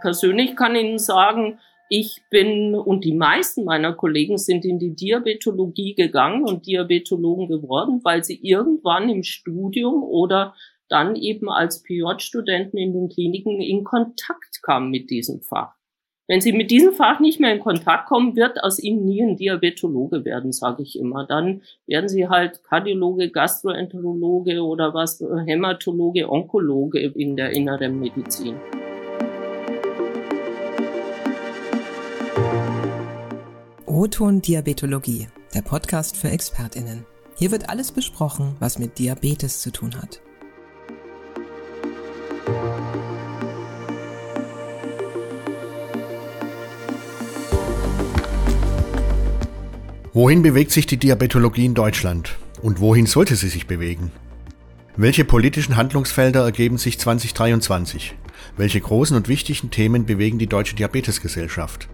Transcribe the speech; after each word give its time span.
persönlich 0.00 0.56
kann 0.56 0.76
Ihnen 0.76 0.98
sagen, 0.98 1.58
ich 1.90 2.22
bin 2.30 2.74
und 2.74 3.04
die 3.04 3.14
meisten 3.14 3.64
meiner 3.64 3.94
Kollegen 3.94 4.36
sind 4.36 4.64
in 4.64 4.78
die 4.78 4.94
Diabetologie 4.94 5.94
gegangen 5.94 6.44
und 6.44 6.66
Diabetologen 6.66 7.48
geworden, 7.48 8.00
weil 8.04 8.22
sie 8.22 8.38
irgendwann 8.42 9.08
im 9.08 9.22
Studium 9.22 10.02
oder 10.02 10.54
dann 10.88 11.16
eben 11.16 11.48
als 11.50 11.82
PJ-Studenten 11.82 12.76
in 12.76 12.92
den 12.92 13.08
Kliniken 13.08 13.60
in 13.60 13.84
Kontakt 13.84 14.62
kamen 14.62 14.90
mit 14.90 15.10
diesem 15.10 15.40
Fach. 15.40 15.74
Wenn 16.30 16.42
Sie 16.42 16.52
mit 16.52 16.70
diesem 16.70 16.92
Fach 16.92 17.20
nicht 17.20 17.40
mehr 17.40 17.54
in 17.54 17.60
Kontakt 17.60 18.06
kommen, 18.06 18.36
wird 18.36 18.62
aus 18.62 18.78
Ihnen 18.78 19.06
nie 19.06 19.22
ein 19.22 19.36
Diabetologe 19.38 20.26
werden, 20.26 20.52
sage 20.52 20.82
ich 20.82 20.98
immer. 20.98 21.26
Dann 21.26 21.62
werden 21.86 22.10
Sie 22.10 22.28
halt 22.28 22.62
Kardiologe, 22.64 23.30
Gastroenterologe 23.30 24.62
oder 24.62 24.92
was, 24.92 25.24
Hämatologe, 25.46 26.30
Onkologe 26.30 27.00
in 27.00 27.34
der 27.36 27.52
inneren 27.52 27.98
Medizin. 27.98 28.56
Roton 33.98 34.40
Diabetologie, 34.40 35.26
der 35.52 35.62
Podcast 35.62 36.16
für 36.16 36.30
ExpertInnen. 36.30 37.04
Hier 37.34 37.50
wird 37.50 37.68
alles 37.68 37.90
besprochen, 37.90 38.54
was 38.60 38.78
mit 38.78 38.96
Diabetes 39.00 39.60
zu 39.60 39.72
tun 39.72 39.96
hat. 39.96 40.20
Wohin 50.12 50.42
bewegt 50.42 50.70
sich 50.70 50.86
die 50.86 50.96
Diabetologie 50.96 51.66
in 51.66 51.74
Deutschland? 51.74 52.38
Und 52.62 52.78
wohin 52.78 53.06
sollte 53.06 53.34
sie 53.34 53.48
sich 53.48 53.66
bewegen? 53.66 54.12
Welche 54.96 55.24
politischen 55.24 55.74
Handlungsfelder 55.74 56.44
ergeben 56.44 56.78
sich 56.78 57.00
2023? 57.00 58.14
Welche 58.56 58.80
großen 58.80 59.16
und 59.16 59.26
wichtigen 59.26 59.72
Themen 59.72 60.06
bewegen 60.06 60.38
die 60.38 60.46
Deutsche 60.46 60.76
Diabetesgesellschaft? 60.76 61.88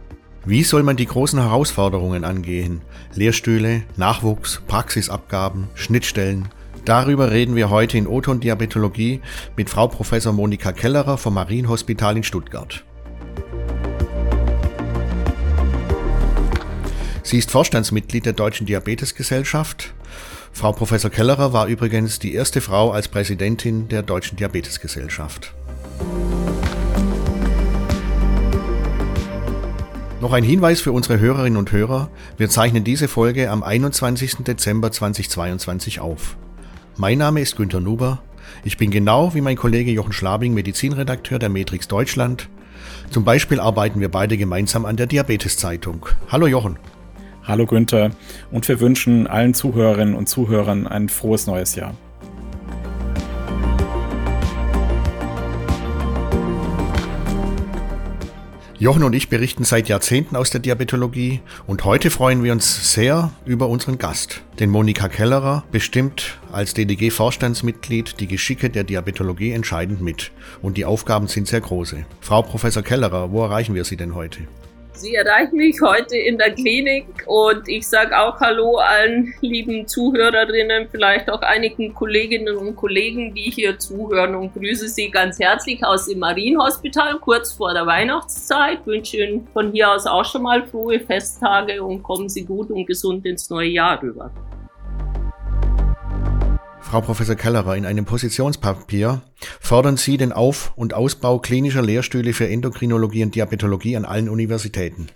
Wie 0.46 0.62
soll 0.62 0.82
man 0.82 0.96
die 0.96 1.06
großen 1.06 1.40
Herausforderungen 1.40 2.22
angehen? 2.22 2.82
Lehrstühle, 3.14 3.82
Nachwuchs, 3.96 4.60
Praxisabgaben, 4.66 5.68
Schnittstellen. 5.74 6.50
Darüber 6.84 7.30
reden 7.30 7.56
wir 7.56 7.70
heute 7.70 7.96
in 7.96 8.06
Oton 8.06 8.40
Diabetologie 8.40 9.22
mit 9.56 9.70
Frau 9.70 9.88
Professor 9.88 10.34
Monika 10.34 10.72
Kellerer 10.72 11.16
vom 11.16 11.32
Marienhospital 11.32 12.18
in 12.18 12.24
Stuttgart. 12.24 12.84
Sie 17.22 17.38
ist 17.38 17.50
Vorstandsmitglied 17.50 18.26
der 18.26 18.34
Deutschen 18.34 18.66
Diabetesgesellschaft. 18.66 19.94
Frau 20.52 20.72
Professor 20.72 21.10
Kellerer 21.10 21.54
war 21.54 21.68
übrigens 21.68 22.18
die 22.18 22.34
erste 22.34 22.60
Frau 22.60 22.90
als 22.90 23.08
Präsidentin 23.08 23.88
der 23.88 24.02
Deutschen 24.02 24.36
Diabetesgesellschaft. 24.36 25.54
Noch 30.24 30.32
ein 30.32 30.42
Hinweis 30.42 30.80
für 30.80 30.92
unsere 30.92 31.20
Hörerinnen 31.20 31.58
und 31.58 31.70
Hörer. 31.70 32.08
Wir 32.38 32.48
zeichnen 32.48 32.82
diese 32.82 33.08
Folge 33.08 33.50
am 33.50 33.62
21. 33.62 34.36
Dezember 34.36 34.90
2022 34.90 36.00
auf. 36.00 36.38
Mein 36.96 37.18
Name 37.18 37.42
ist 37.42 37.56
Günter 37.56 37.80
Nuber. 37.80 38.22
Ich 38.64 38.78
bin 38.78 38.90
genau 38.90 39.34
wie 39.34 39.42
mein 39.42 39.58
Kollege 39.58 39.90
Jochen 39.90 40.14
Schlabing 40.14 40.54
Medizinredakteur 40.54 41.38
der 41.38 41.50
Matrix 41.50 41.88
Deutschland. 41.88 42.48
Zum 43.10 43.24
Beispiel 43.24 43.60
arbeiten 43.60 44.00
wir 44.00 44.10
beide 44.10 44.38
gemeinsam 44.38 44.86
an 44.86 44.96
der 44.96 45.08
Diabeteszeitung. 45.08 46.06
Hallo 46.30 46.46
Jochen. 46.46 46.78
Hallo 47.42 47.66
Günther 47.66 48.10
und 48.50 48.66
wir 48.66 48.80
wünschen 48.80 49.26
allen 49.26 49.52
Zuhörerinnen 49.52 50.14
und 50.14 50.26
Zuhörern 50.26 50.86
ein 50.86 51.10
frohes 51.10 51.46
neues 51.46 51.74
Jahr. 51.74 51.92
Jochen 58.84 59.02
und 59.02 59.14
ich 59.14 59.30
berichten 59.30 59.64
seit 59.64 59.88
Jahrzehnten 59.88 60.36
aus 60.36 60.50
der 60.50 60.60
Diabetologie 60.60 61.40
und 61.66 61.86
heute 61.86 62.10
freuen 62.10 62.44
wir 62.44 62.52
uns 62.52 62.92
sehr 62.92 63.32
über 63.46 63.70
unseren 63.70 63.96
Gast, 63.96 64.42
den 64.60 64.68
Monika 64.68 65.08
Kellerer, 65.08 65.64
bestimmt 65.72 66.38
als 66.52 66.74
DDG-Vorstandsmitglied 66.74 68.20
die 68.20 68.26
Geschicke 68.26 68.68
der 68.68 68.84
Diabetologie 68.84 69.52
entscheidend 69.52 70.02
mit 70.02 70.32
und 70.60 70.76
die 70.76 70.84
Aufgaben 70.84 71.28
sind 71.28 71.48
sehr 71.48 71.62
große. 71.62 72.04
Frau 72.20 72.42
Professor 72.42 72.82
Kellerer, 72.82 73.32
wo 73.32 73.42
erreichen 73.42 73.74
wir 73.74 73.86
Sie 73.86 73.96
denn 73.96 74.14
heute? 74.14 74.40
Sie 74.96 75.16
erreichen 75.16 75.56
mich 75.56 75.80
heute 75.82 76.16
in 76.16 76.38
der 76.38 76.52
Klinik 76.52 77.06
und 77.26 77.68
ich 77.68 77.86
sage 77.86 78.16
auch 78.16 78.38
Hallo 78.38 78.76
allen 78.76 79.34
lieben 79.40 79.88
Zuhörerinnen, 79.88 80.88
vielleicht 80.88 81.28
auch 81.28 81.42
einigen 81.42 81.92
Kolleginnen 81.92 82.56
und 82.56 82.76
Kollegen, 82.76 83.34
die 83.34 83.50
hier 83.50 83.76
zuhören 83.76 84.36
und 84.36 84.54
grüße 84.54 84.88
Sie 84.88 85.10
ganz 85.10 85.40
herzlich 85.40 85.84
aus 85.84 86.06
dem 86.06 86.20
Marienhospital 86.20 87.18
kurz 87.18 87.52
vor 87.52 87.74
der 87.74 87.86
Weihnachtszeit. 87.86 88.86
Wünsche 88.86 89.16
Ihnen 89.16 89.48
von 89.52 89.72
hier 89.72 89.90
aus 89.90 90.06
auch 90.06 90.24
schon 90.24 90.42
mal 90.42 90.64
frohe 90.64 91.00
Festtage 91.00 91.82
und 91.82 92.04
kommen 92.04 92.28
Sie 92.28 92.44
gut 92.44 92.70
und 92.70 92.86
gesund 92.86 93.26
ins 93.26 93.50
neue 93.50 93.70
Jahr 93.70 94.00
rüber. 94.00 94.30
Frau 96.94 97.00
Professor 97.00 97.34
Kellerer, 97.34 97.76
in 97.76 97.86
einem 97.86 98.04
Positionspapier 98.04 99.22
fordern 99.60 99.96
Sie 99.96 100.16
den 100.16 100.30
Auf- 100.30 100.72
und 100.76 100.94
Ausbau 100.94 101.40
klinischer 101.40 101.82
Lehrstühle 101.82 102.32
für 102.32 102.46
Endokrinologie 102.46 103.24
und 103.24 103.34
Diabetologie 103.34 103.96
an 103.96 104.04
allen 104.04 104.28
Universitäten. 104.28 105.08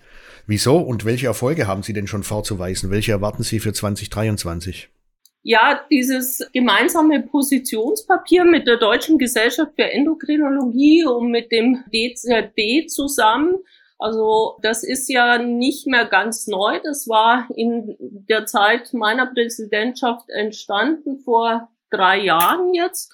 Wieso 0.48 0.78
und 0.78 1.04
welche 1.04 1.28
Erfolge 1.28 1.68
haben 1.68 1.84
Sie 1.84 1.92
denn 1.92 2.08
schon 2.08 2.24
vorzuweisen? 2.24 2.90
Welche 2.90 3.12
erwarten 3.12 3.44
Sie 3.44 3.60
für 3.60 3.72
2023? 3.72 4.88
Ja, 5.44 5.80
dieses 5.88 6.44
gemeinsame 6.52 7.22
Positionspapier 7.22 8.44
mit 8.44 8.66
der 8.66 8.78
Deutschen 8.78 9.16
Gesellschaft 9.16 9.70
für 9.76 9.88
Endokrinologie 9.88 11.04
und 11.06 11.30
mit 11.30 11.52
dem 11.52 11.84
DZB 11.94 12.88
zusammen 12.88 13.54
also 13.98 14.58
das 14.62 14.84
ist 14.84 15.08
ja 15.08 15.38
nicht 15.38 15.86
mehr 15.86 16.04
ganz 16.04 16.46
neu. 16.46 16.78
Das 16.82 17.08
war 17.08 17.48
in 17.54 17.96
der 17.98 18.46
Zeit 18.46 18.92
meiner 18.94 19.26
Präsidentschaft 19.26 20.30
entstanden 20.30 21.18
vor 21.18 21.68
drei 21.90 22.18
Jahren 22.20 22.74
jetzt. 22.74 23.12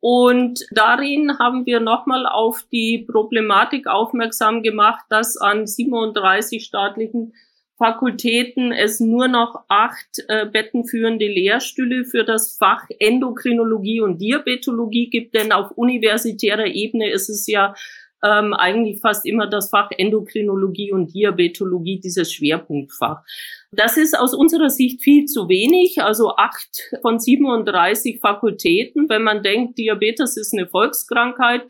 Und 0.00 0.66
darin 0.72 1.38
haben 1.38 1.66
wir 1.66 1.78
nochmal 1.78 2.26
auf 2.26 2.64
die 2.72 3.06
Problematik 3.08 3.86
aufmerksam 3.86 4.62
gemacht, 4.62 5.04
dass 5.10 5.36
an 5.36 5.66
37 5.66 6.64
staatlichen 6.64 7.34
Fakultäten 7.76 8.72
es 8.72 9.00
nur 9.00 9.28
noch 9.28 9.64
acht 9.68 10.24
äh, 10.28 10.46
bettenführende 10.46 11.26
Lehrstühle 11.26 12.04
für 12.04 12.24
das 12.24 12.56
Fach 12.56 12.86
Endokrinologie 12.98 14.00
und 14.00 14.18
Diabetologie 14.18 15.10
gibt, 15.10 15.34
denn 15.34 15.52
auf 15.52 15.72
universitärer 15.72 16.66
Ebene 16.66 17.10
ist 17.10 17.28
es 17.28 17.46
ja 17.46 17.74
ähm, 18.24 18.54
eigentlich 18.54 19.00
fast 19.00 19.26
immer 19.26 19.46
das 19.46 19.70
Fach 19.70 19.90
Endokrinologie 19.90 20.92
und 20.92 21.12
Diabetologie, 21.12 22.00
dieses 22.00 22.32
Schwerpunktfach. 22.32 23.22
Das 23.72 23.96
ist 23.96 24.18
aus 24.18 24.34
unserer 24.34 24.68
Sicht 24.68 25.02
viel 25.02 25.24
zu 25.24 25.48
wenig, 25.48 26.02
also 26.02 26.36
acht 26.36 26.90
von 27.00 27.18
37 27.18 28.20
Fakultäten. 28.20 29.08
Wenn 29.08 29.22
man 29.22 29.42
denkt, 29.42 29.78
Diabetes 29.78 30.36
ist 30.36 30.52
eine 30.52 30.66
Volkskrankheit, 30.66 31.62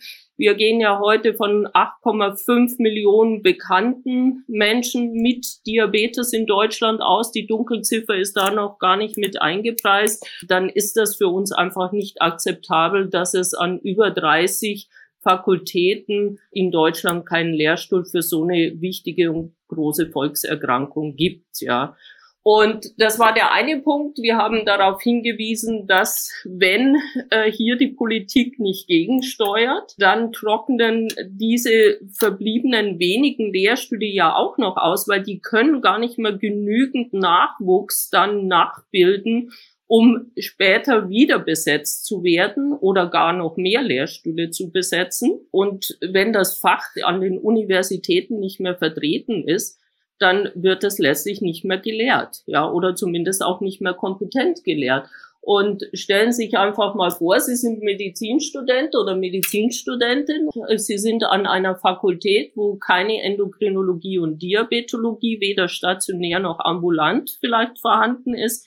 wir 0.43 0.55
gehen 0.55 0.81
ja 0.81 0.99
heute 0.99 1.35
von 1.35 1.69
8,5 1.69 2.77
Millionen 2.79 3.43
bekannten 3.43 4.45
Menschen 4.49 5.13
mit 5.13 5.65
Diabetes 5.67 6.33
in 6.33 6.47
Deutschland 6.47 7.01
aus. 7.01 7.31
Die 7.31 7.47
Dunkelziffer 7.47 8.17
ist 8.17 8.37
da 8.37 8.51
noch 8.51 8.81
gar 8.81 8.97
nicht 8.97 9.17
mit 9.17 9.41
eingepreist. 9.41 10.27
Dann 10.49 10.69
ist 10.69 10.97
das 10.97 11.15
für 11.17 11.29
uns 11.29 11.53
einfach 11.53 11.93
nicht 11.93 12.23
akzeptabel, 12.23 13.09
dass 13.09 13.35
es 13.35 13.55
an 13.55 13.79
über 13.79 14.11
30 14.11 14.89
Fakultäten 15.23 16.39
in 16.51 16.71
Deutschland 16.71 17.27
keinen 17.27 17.55
Lehrstuhl 17.55 18.05
für 18.05 18.23
so 18.23 18.45
eine 18.45 18.81
wichtige 18.81 19.33
und 19.33 19.55
große 19.69 20.11
Volkserkrankung 20.11 21.17
gibt, 21.17 21.61
ja. 21.61 21.97
Und 22.45 22.87
das 22.99 23.21
war 23.21 23.33
der 23.33 23.53
eine 23.53 23.81
Punkt. 23.81 24.19
Wir 24.19 24.37
haben 24.37 24.65
darauf 24.67 25.01
hingewiesen, 25.01 25.87
dass 25.87 26.33
wenn 26.45 26.97
äh, 27.31 27.51
hier 27.53 27.77
die 27.77 27.93
Politik 27.93 28.59
nicht 28.59 28.89
gegensteuert, 28.89 29.95
dann 29.99 30.33
trocknen 30.33 31.07
diese 31.29 32.01
verbliebenen 32.19 32.99
wenigen 32.99 33.53
Lehrstühle 33.53 34.07
ja 34.07 34.35
auch 34.35 34.59
noch 34.59 34.77
aus, 34.77 35.07
weil 35.07 35.23
die 35.23 35.39
können 35.39 35.83
gar 35.83 36.01
nicht 36.01 36.19
mehr 36.19 36.33
genügend 36.33 37.13
Nachwuchs 37.13 38.11
dann 38.11 38.49
nachbilden, 38.49 39.53
um 39.93 40.33
später 40.39 41.11
wieder 41.11 41.39
besetzt 41.39 42.07
zu 42.07 42.25
werden 42.25 42.73
oder 42.73 43.11
gar 43.11 43.35
noch 43.35 43.59
mehr 43.59 43.83
Lehrstühle 43.83 44.49
zu 44.49 44.73
besetzen. 44.73 45.39
Und 45.51 45.99
wenn 46.01 46.33
das 46.33 46.59
Fach 46.59 46.87
an 47.03 47.21
den 47.21 47.39
Universitäten 47.39 48.41
nicht 48.41 48.59
mehr 48.59 48.75
vertreten 48.75 49.47
ist, 49.47 49.79
dann 50.19 50.49
wird 50.55 50.83
es 50.83 50.99
letztlich 50.99 51.43
nicht 51.43 51.67
mehr 51.67 51.77
gelehrt, 51.77 52.43
ja, 52.47 52.71
oder 52.71 52.95
zumindest 52.95 53.45
auch 53.45 53.61
nicht 53.61 53.83
mehr 53.83 53.93
kompetent 53.93 54.65
gelehrt. 54.65 55.11
Und 55.43 55.85
stellen 55.93 56.33
Sie 56.33 56.45
sich 56.45 56.57
einfach 56.57 56.95
mal 56.95 57.11
vor, 57.11 57.39
Sie 57.41 57.57
sind 57.57 57.83
Medizinstudent 57.83 58.97
oder 58.97 59.15
Medizinstudentin. 59.15 60.49
Sie 60.77 60.97
sind 60.97 61.23
an 61.25 61.47
einer 61.47 61.77
Fakultät, 61.77 62.53
wo 62.55 62.77
keine 62.77 63.21
Endokrinologie 63.21 64.21
und 64.21 64.41
Diabetologie 64.41 65.39
weder 65.43 65.69
stationär 65.69 66.39
noch 66.39 66.61
ambulant 66.61 67.37
vielleicht 67.41 67.79
vorhanden 67.79 68.33
ist 68.33 68.67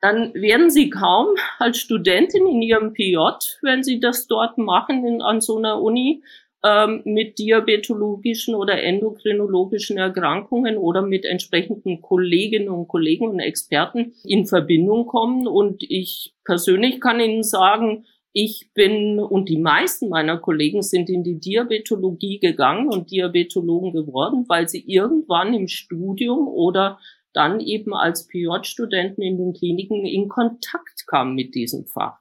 dann 0.00 0.32
werden 0.34 0.70
Sie 0.70 0.90
kaum 0.90 1.34
als 1.58 1.78
Studentin 1.78 2.46
in 2.46 2.62
Ihrem 2.62 2.92
PJ, 2.92 3.16
wenn 3.62 3.82
Sie 3.82 4.00
das 4.00 4.26
dort 4.26 4.58
machen 4.58 5.06
in, 5.06 5.22
an 5.22 5.40
so 5.40 5.58
einer 5.58 5.80
Uni, 5.80 6.22
ähm, 6.64 7.02
mit 7.04 7.38
diabetologischen 7.38 8.54
oder 8.54 8.82
endokrinologischen 8.82 9.96
Erkrankungen 9.96 10.76
oder 10.76 11.02
mit 11.02 11.24
entsprechenden 11.24 12.02
Kolleginnen 12.02 12.68
und 12.68 12.88
Kollegen 12.88 13.28
und 13.28 13.38
Experten 13.38 14.14
in 14.24 14.44
Verbindung 14.44 15.06
kommen. 15.06 15.46
Und 15.46 15.84
ich 15.88 16.34
persönlich 16.44 17.00
kann 17.00 17.20
Ihnen 17.20 17.44
sagen, 17.44 18.06
ich 18.32 18.70
bin 18.74 19.18
und 19.18 19.48
die 19.48 19.58
meisten 19.58 20.08
meiner 20.08 20.38
Kollegen 20.38 20.82
sind 20.82 21.08
in 21.08 21.24
die 21.24 21.40
Diabetologie 21.40 22.38
gegangen 22.38 22.88
und 22.88 23.10
Diabetologen 23.10 23.92
geworden, 23.92 24.44
weil 24.48 24.68
sie 24.68 24.84
irgendwann 24.86 25.54
im 25.54 25.66
Studium 25.66 26.46
oder 26.46 26.98
dann 27.38 27.60
eben 27.60 27.94
als 27.94 28.26
PJ-Studenten 28.26 29.22
in 29.22 29.38
den 29.38 29.52
Kliniken 29.52 30.04
in 30.04 30.28
Kontakt 30.28 31.06
kamen 31.06 31.36
mit 31.36 31.54
diesem 31.54 31.86
Fach. 31.86 32.18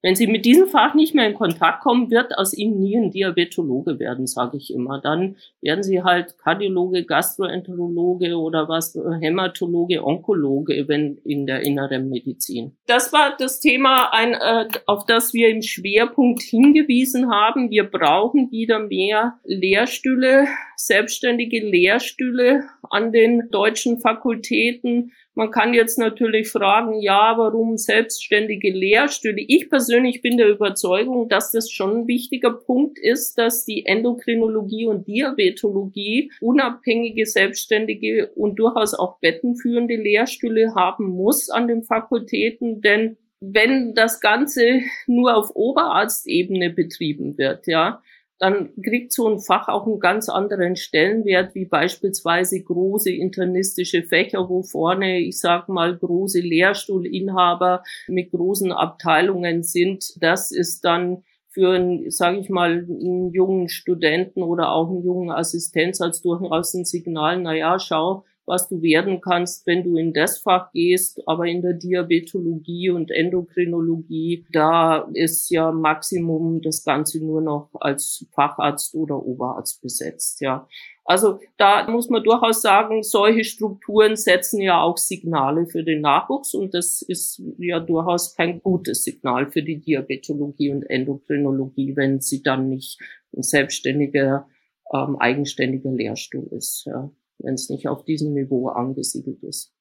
Wenn 0.00 0.14
Sie 0.14 0.28
mit 0.28 0.44
diesem 0.44 0.68
Fach 0.68 0.94
nicht 0.94 1.14
mehr 1.14 1.26
in 1.26 1.34
Kontakt 1.34 1.82
kommen, 1.82 2.08
wird 2.10 2.38
aus 2.38 2.56
Ihnen 2.56 2.78
nie 2.78 2.96
ein 2.96 3.10
Diabetologe 3.10 3.98
werden, 3.98 4.28
sage 4.28 4.56
ich 4.56 4.72
immer. 4.72 5.00
Dann 5.00 5.36
werden 5.60 5.82
Sie 5.82 6.02
halt 6.02 6.38
Kardiologe, 6.38 7.04
Gastroenterologe 7.04 8.36
oder 8.36 8.68
was, 8.68 8.96
Hämatologe, 9.20 10.04
Onkologe, 10.04 10.86
wenn 10.86 11.18
in 11.24 11.46
der 11.46 11.62
inneren 11.62 12.08
Medizin. 12.08 12.76
Das 12.86 13.12
war 13.12 13.36
das 13.36 13.58
Thema, 13.58 14.12
ein, 14.12 14.34
äh, 14.34 14.68
auf 14.86 15.04
das 15.04 15.34
wir 15.34 15.48
im 15.48 15.62
Schwerpunkt 15.62 16.42
hingewiesen 16.42 17.30
haben. 17.32 17.70
Wir 17.70 17.84
brauchen 17.84 18.52
wieder 18.52 18.78
mehr 18.78 19.40
Lehrstühle, 19.44 20.46
selbstständige 20.76 21.58
Lehrstühle 21.58 22.62
an 22.88 23.10
den 23.10 23.50
deutschen 23.50 23.98
Fakultäten 23.98 25.10
man 25.38 25.52
kann 25.52 25.72
jetzt 25.72 25.98
natürlich 25.98 26.48
fragen, 26.48 27.00
ja, 27.00 27.34
warum 27.36 27.76
selbstständige 27.76 28.72
Lehrstühle? 28.72 29.40
Ich 29.46 29.70
persönlich 29.70 30.20
bin 30.20 30.36
der 30.36 30.48
Überzeugung, 30.48 31.28
dass 31.28 31.52
das 31.52 31.70
schon 31.70 31.98
ein 31.98 32.06
wichtiger 32.08 32.50
Punkt 32.50 32.98
ist, 32.98 33.38
dass 33.38 33.64
die 33.64 33.86
Endokrinologie 33.86 34.86
und 34.86 35.06
Diabetologie 35.06 36.32
unabhängige, 36.40 37.24
selbstständige 37.24 38.32
und 38.34 38.58
durchaus 38.58 38.94
auch 38.94 39.20
bettenführende 39.20 39.94
Lehrstühle 39.94 40.74
haben 40.74 41.08
muss 41.08 41.50
an 41.50 41.68
den 41.68 41.84
Fakultäten, 41.84 42.80
denn 42.80 43.16
wenn 43.38 43.94
das 43.94 44.20
Ganze 44.20 44.80
nur 45.06 45.36
auf 45.36 45.54
Oberarztebene 45.54 46.70
betrieben 46.70 47.38
wird, 47.38 47.68
ja, 47.68 48.02
dann 48.38 48.70
kriegt 48.82 49.12
so 49.12 49.28
ein 49.28 49.40
Fach 49.40 49.68
auch 49.68 49.86
einen 49.86 49.98
ganz 49.98 50.28
anderen 50.28 50.76
Stellenwert, 50.76 51.54
wie 51.54 51.64
beispielsweise 51.64 52.62
große 52.62 53.10
internistische 53.10 54.02
Fächer, 54.02 54.48
wo 54.48 54.62
vorne, 54.62 55.18
ich 55.18 55.40
sag 55.40 55.68
mal, 55.68 55.96
große 55.96 56.40
Lehrstuhlinhaber 56.40 57.82
mit 58.06 58.30
großen 58.30 58.72
Abteilungen 58.72 59.62
sind. 59.64 60.14
Das 60.20 60.52
ist 60.52 60.84
dann 60.84 61.24
für 61.48 61.72
einen, 61.74 62.10
sage 62.10 62.38
ich 62.38 62.50
mal, 62.50 62.86
einen 62.88 63.32
jungen 63.32 63.68
Studenten 63.68 64.42
oder 64.42 64.70
auch 64.70 64.90
einen 64.90 65.02
jungen 65.02 65.30
Assistenz 65.30 66.00
als 66.00 66.22
durchaus 66.22 66.74
ein 66.74 66.84
Signal, 66.84 67.40
na 67.40 67.54
ja, 67.54 67.78
schau, 67.80 68.24
was 68.48 68.68
du 68.68 68.82
werden 68.82 69.20
kannst, 69.20 69.66
wenn 69.66 69.84
du 69.84 69.96
in 69.96 70.12
das 70.12 70.38
Fach 70.38 70.72
gehst. 70.72 71.22
Aber 71.26 71.46
in 71.46 71.62
der 71.62 71.74
Diabetologie 71.74 72.90
und 72.90 73.10
Endokrinologie, 73.10 74.46
da 74.50 75.08
ist 75.12 75.50
ja 75.50 75.70
Maximum 75.70 76.62
das 76.62 76.82
Ganze 76.82 77.24
nur 77.24 77.42
noch 77.42 77.68
als 77.74 78.26
Facharzt 78.32 78.94
oder 78.94 79.22
Oberarzt 79.22 79.82
besetzt, 79.82 80.40
ja. 80.40 80.66
Also 81.04 81.40
da 81.56 81.88
muss 81.88 82.10
man 82.10 82.22
durchaus 82.22 82.60
sagen, 82.60 83.02
solche 83.02 83.42
Strukturen 83.42 84.14
setzen 84.14 84.60
ja 84.60 84.82
auch 84.82 84.98
Signale 84.98 85.66
für 85.66 85.82
den 85.82 86.02
Nachwuchs 86.02 86.52
und 86.52 86.74
das 86.74 87.00
ist 87.00 87.42
ja 87.56 87.80
durchaus 87.80 88.34
kein 88.36 88.60
gutes 88.60 89.04
Signal 89.04 89.50
für 89.50 89.62
die 89.62 89.80
Diabetologie 89.80 90.70
und 90.70 90.82
Endokrinologie, 90.82 91.96
wenn 91.96 92.20
sie 92.20 92.42
dann 92.42 92.68
nicht 92.68 93.00
ein 93.34 93.42
selbstständiger, 93.42 94.48
ähm, 94.92 95.16
eigenständiger 95.16 95.92
Lehrstuhl 95.92 96.46
ist. 96.50 96.84
Ja 96.84 97.10
wenn 97.38 97.54
es 97.54 97.68
nicht 97.68 97.88
auf 97.88 98.04
diesem 98.04 98.34
Niveau 98.34 98.68
angesiedelt 98.68 99.42
ist. 99.42 99.72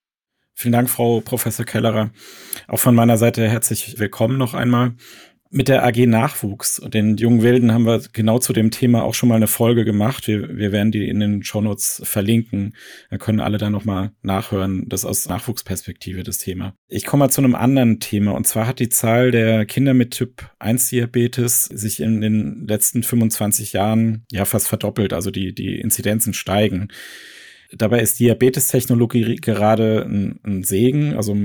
Vielen 0.53 0.71
Dank, 0.71 0.89
Frau 0.89 1.21
Professor 1.21 1.65
Kellerer. 1.65 2.11
Auch 2.67 2.79
von 2.79 2.95
meiner 2.95 3.17
Seite 3.17 3.47
herzlich 3.47 3.99
willkommen 3.99 4.37
noch 4.37 4.55
einmal. 4.55 4.95
Mit 5.49 5.69
der 5.69 5.85
AG 5.85 6.07
Nachwuchs 6.07 6.77
und 6.77 6.93
den 6.93 7.15
jungen 7.15 7.41
Wilden 7.41 7.71
haben 7.71 7.85
wir 7.85 8.01
genau 8.11 8.37
zu 8.37 8.51
dem 8.51 8.69
Thema 8.69 9.03
auch 9.03 9.13
schon 9.13 9.29
mal 9.29 9.35
eine 9.35 9.47
Folge 9.47 9.85
gemacht. 9.85 10.27
Wir, 10.27 10.57
wir 10.57 10.73
werden 10.73 10.91
die 10.91 11.07
in 11.07 11.21
den 11.21 11.43
Shownotes 11.43 12.01
verlinken. 12.03 12.75
Da 13.09 13.17
können 13.17 13.39
alle 13.39 13.57
da 13.57 13.69
nochmal 13.69 14.11
nachhören. 14.23 14.89
Das 14.89 15.05
aus 15.05 15.29
Nachwuchsperspektive 15.29 16.23
das 16.23 16.39
Thema. 16.39 16.73
Ich 16.87 17.05
komme 17.05 17.25
mal 17.25 17.29
zu 17.29 17.39
einem 17.39 17.55
anderen 17.55 17.99
Thema. 18.01 18.31
Und 18.31 18.45
zwar 18.45 18.67
hat 18.67 18.79
die 18.79 18.89
Zahl 18.89 19.31
der 19.31 19.65
Kinder 19.65 19.93
mit 19.93 20.11
Typ 20.11 20.49
1 20.59 20.89
Diabetes 20.89 21.65
sich 21.65 22.01
in 22.01 22.19
den 22.19 22.67
letzten 22.67 23.03
25 23.03 23.71
Jahren 23.71 24.25
ja 24.31 24.43
fast 24.43 24.67
verdoppelt. 24.67 25.13
Also 25.13 25.31
die, 25.31 25.53
die 25.53 25.79
Inzidenzen 25.79 26.33
steigen. 26.33 26.89
Dabei 27.71 27.99
ist 27.99 28.19
Diabetestechnologie 28.19 29.35
gerade 29.37 30.05
ein, 30.07 30.39
ein 30.43 30.63
Segen, 30.63 31.15
also 31.15 31.35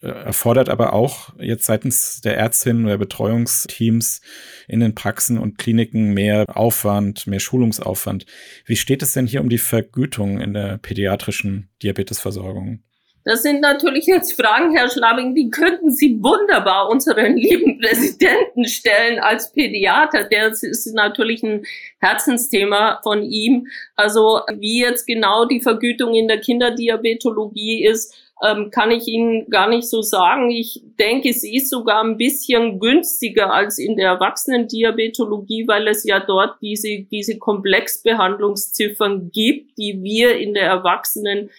äh, 0.00 0.08
erfordert 0.08 0.68
aber 0.68 0.92
auch 0.92 1.34
jetzt 1.38 1.64
seitens 1.64 2.20
der 2.20 2.36
Ärztinnen 2.36 2.84
oder 2.84 2.98
Betreuungsteams 2.98 4.20
in 4.68 4.80
den 4.80 4.94
Praxen 4.94 5.38
und 5.38 5.58
Kliniken 5.58 6.12
mehr 6.12 6.56
Aufwand, 6.56 7.26
mehr 7.26 7.40
Schulungsaufwand. 7.40 8.26
Wie 8.66 8.76
steht 8.76 9.02
es 9.02 9.12
denn 9.12 9.26
hier 9.26 9.40
um 9.40 9.48
die 9.48 9.58
Vergütung 9.58 10.40
in 10.40 10.54
der 10.54 10.78
pädiatrischen 10.78 11.68
Diabetesversorgung? 11.82 12.82
Das 13.24 13.42
sind 13.42 13.60
natürlich 13.60 14.06
jetzt 14.06 14.32
Fragen, 14.40 14.74
Herr 14.76 14.90
Schlabing, 14.90 15.34
die 15.34 15.50
könnten 15.50 15.92
Sie 15.92 16.18
wunderbar 16.22 16.88
unseren 16.88 17.36
lieben 17.36 17.78
Präsidenten 17.78 18.66
stellen 18.66 19.20
als 19.20 19.52
Pädiater. 19.52 20.24
Der 20.24 20.48
ist 20.48 20.92
natürlich 20.94 21.42
ein 21.44 21.64
Herzensthema 22.00 23.00
von 23.02 23.22
ihm. 23.22 23.68
Also 23.94 24.40
wie 24.58 24.80
jetzt 24.80 25.06
genau 25.06 25.44
die 25.44 25.60
Vergütung 25.60 26.14
in 26.14 26.26
der 26.26 26.40
Kinderdiabetologie 26.40 27.84
ist, 27.84 28.12
ähm, 28.44 28.70
kann 28.72 28.90
ich 28.90 29.06
Ihnen 29.06 29.48
gar 29.50 29.68
nicht 29.68 29.88
so 29.88 30.02
sagen. 30.02 30.50
Ich 30.50 30.82
denke, 30.98 31.32
sie 31.32 31.56
ist 31.56 31.70
sogar 31.70 32.02
ein 32.02 32.16
bisschen 32.16 32.80
günstiger 32.80 33.52
als 33.52 33.78
in 33.78 33.96
der 33.96 34.08
Erwachsenendiabetologie, 34.08 35.68
weil 35.68 35.86
es 35.86 36.02
ja 36.04 36.18
dort 36.18 36.56
diese, 36.60 37.06
diese 37.10 37.38
Komplexbehandlungsziffern 37.38 39.30
gibt, 39.32 39.78
die 39.78 40.02
wir 40.02 40.36
in 40.38 40.54
der 40.54 40.64
Erwachsenen 40.64 41.50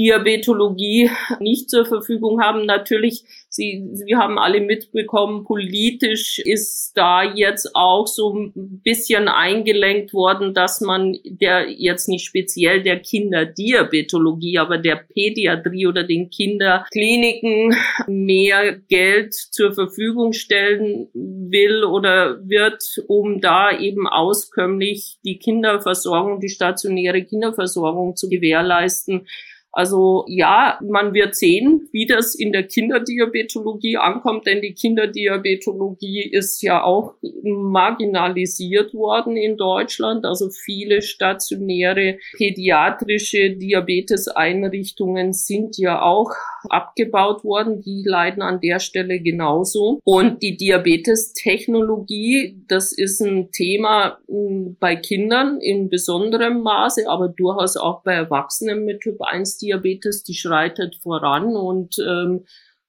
Diabetologie 0.00 1.10
nicht 1.40 1.68
zur 1.68 1.84
Verfügung 1.84 2.40
haben. 2.40 2.64
Natürlich, 2.64 3.24
Sie, 3.50 3.86
Sie 3.92 4.16
haben 4.16 4.38
alle 4.38 4.60
mitbekommen, 4.60 5.44
politisch 5.44 6.38
ist 6.38 6.92
da 6.94 7.22
jetzt 7.22 7.74
auch 7.74 8.06
so 8.06 8.32
ein 8.34 8.80
bisschen 8.82 9.28
eingelenkt 9.28 10.14
worden, 10.14 10.54
dass 10.54 10.80
man 10.80 11.18
der 11.24 11.68
jetzt 11.68 12.08
nicht 12.08 12.24
speziell 12.24 12.82
der 12.82 13.00
Kinderdiabetologie, 13.00 14.58
aber 14.58 14.78
der 14.78 14.96
Pädiatrie 14.96 15.86
oder 15.86 16.04
den 16.04 16.30
Kinderkliniken 16.30 17.76
mehr 18.06 18.76
Geld 18.88 19.34
zur 19.34 19.74
Verfügung 19.74 20.32
stellen 20.32 21.08
will 21.12 21.84
oder 21.84 22.38
wird, 22.48 22.82
um 23.06 23.42
da 23.42 23.78
eben 23.78 24.06
auskömmlich 24.06 25.18
die 25.24 25.38
Kinderversorgung, 25.38 26.40
die 26.40 26.48
stationäre 26.48 27.22
Kinderversorgung 27.22 28.16
zu 28.16 28.30
gewährleisten. 28.30 29.26
Also 29.72 30.24
ja, 30.26 30.80
man 30.82 31.14
wird 31.14 31.36
sehen, 31.36 31.88
wie 31.92 32.06
das 32.06 32.34
in 32.34 32.50
der 32.52 32.64
Kinderdiabetologie 32.64 33.98
ankommt, 33.98 34.46
denn 34.46 34.62
die 34.62 34.74
Kinderdiabetologie 34.74 36.22
ist 36.22 36.60
ja 36.62 36.82
auch 36.82 37.14
marginalisiert 37.42 38.94
worden 38.94 39.36
in 39.36 39.56
Deutschland. 39.56 40.24
Also 40.24 40.50
viele 40.50 41.02
stationäre 41.02 42.18
pädiatrische 42.36 43.50
Diabeteseinrichtungen 43.50 45.32
sind 45.32 45.78
ja 45.78 46.02
auch 46.02 46.32
abgebaut 46.68 47.44
worden. 47.44 47.80
Die 47.80 48.02
leiden 48.04 48.42
an 48.42 48.60
der 48.60 48.80
Stelle 48.80 49.20
genauso. 49.20 50.00
Und 50.04 50.42
die 50.42 50.56
Diabetestechnologie, 50.56 52.56
das 52.66 52.90
ist 52.92 53.20
ein 53.20 53.52
Thema 53.52 54.18
hm, 54.26 54.76
bei 54.80 54.96
Kindern 54.96 55.60
in 55.60 55.88
besonderem 55.88 56.62
Maße, 56.62 57.08
aber 57.08 57.28
durchaus 57.28 57.76
auch 57.76 58.02
bei 58.02 58.14
Erwachsenen 58.14 58.84
mit 58.84 59.02
Typ 59.02 59.20
1 59.20 59.59
Diabetes, 59.60 60.24
die 60.24 60.34
schreitet 60.34 60.96
voran 61.02 61.56
und 61.56 61.96
ähm, 61.98 62.44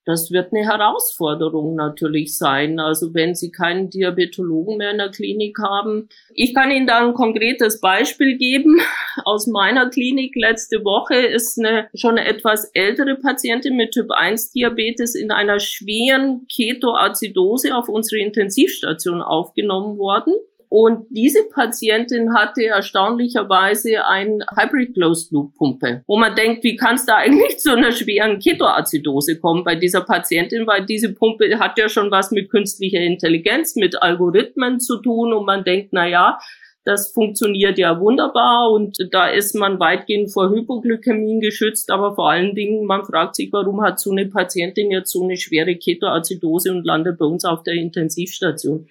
das 0.05 0.31
wird 0.31 0.51
eine 0.51 0.65
Herausforderung 0.65 1.75
natürlich 1.75 2.35
sein. 2.35 2.79
Also 2.79 3.13
wenn 3.13 3.35
Sie 3.35 3.51
keinen 3.51 3.89
Diabetologen 3.91 4.77
mehr 4.77 4.91
in 4.91 4.97
der 4.97 5.11
Klinik 5.11 5.57
haben. 5.59 6.09
Ich 6.33 6.55
kann 6.55 6.71
Ihnen 6.71 6.87
da 6.87 7.05
ein 7.05 7.13
konkretes 7.13 7.79
Beispiel 7.79 8.37
geben. 8.37 8.79
Aus 9.25 9.45
meiner 9.45 9.89
Klinik 9.89 10.35
letzte 10.35 10.83
Woche 10.83 11.15
ist 11.15 11.59
eine 11.59 11.87
schon 11.93 12.17
etwas 12.17 12.65
ältere 12.73 13.15
Patientin 13.15 13.75
mit 13.75 13.91
Typ 13.91 14.09
1 14.09 14.51
Diabetes 14.51 15.13
in 15.13 15.31
einer 15.31 15.59
schweren 15.59 16.47
Ketoazidose 16.47 17.75
auf 17.75 17.87
unsere 17.87 18.21
Intensivstation 18.21 19.21
aufgenommen 19.21 19.99
worden. 19.99 20.33
Und 20.73 21.07
diese 21.09 21.49
Patientin 21.53 22.33
hatte 22.33 22.63
erstaunlicherweise 22.63 24.05
ein 24.07 24.41
Hybrid 24.55 24.93
Closed 24.93 25.29
Loop 25.33 25.53
Pumpe, 25.55 26.01
wo 26.07 26.15
man 26.15 26.33
denkt, 26.33 26.63
wie 26.63 26.77
kann 26.77 26.95
es 26.95 27.05
da 27.05 27.17
eigentlich 27.17 27.57
zu 27.59 27.75
einer 27.75 27.91
schweren 27.91 28.39
Ketoazidose 28.39 29.37
kommen 29.37 29.65
bei 29.65 29.75
dieser 29.75 29.99
Patientin, 29.99 30.65
weil 30.65 30.85
diese 30.85 31.13
Pumpe 31.13 31.59
hat 31.59 31.77
ja 31.77 31.89
schon 31.89 32.09
was 32.09 32.31
mit 32.31 32.49
künstlicher 32.49 33.01
Intelligenz, 33.01 33.75
mit 33.75 34.01
Algorithmen 34.01 34.79
zu 34.79 35.01
tun. 35.01 35.33
Und 35.33 35.45
man 35.45 35.65
denkt, 35.65 35.89
na 35.91 36.07
ja, 36.07 36.39
Das 36.83 37.11
funktioniert 37.11 37.77
ja 37.77 37.99
wunderbar. 37.99 38.71
Und 38.71 38.97
da 39.11 39.27
ist 39.27 39.53
man 39.55 39.77
weitgehend 39.77 40.31
vor 40.31 40.51
Hypoglykämien 40.51 41.41
geschützt, 41.41 41.91
aber 41.91 42.15
vor 42.15 42.29
allen 42.31 42.55
Dingen, 42.55 42.85
man 42.85 43.03
fragt 43.03 43.35
sich, 43.35 43.51
warum 43.51 43.81
hat 43.83 43.99
so 43.99 44.11
eine 44.11 44.27
Patientin 44.27 44.89
jetzt 44.89 45.11
so 45.11 45.21
eine 45.21 45.35
schwere 45.35 45.75
Ketoazidose 45.75 46.71
und 46.71 46.85
landet 46.85 47.17
bei 47.19 47.25
uns 47.25 47.43
auf 47.43 47.63
der 47.63 47.73
Intensivstation. 47.73 48.87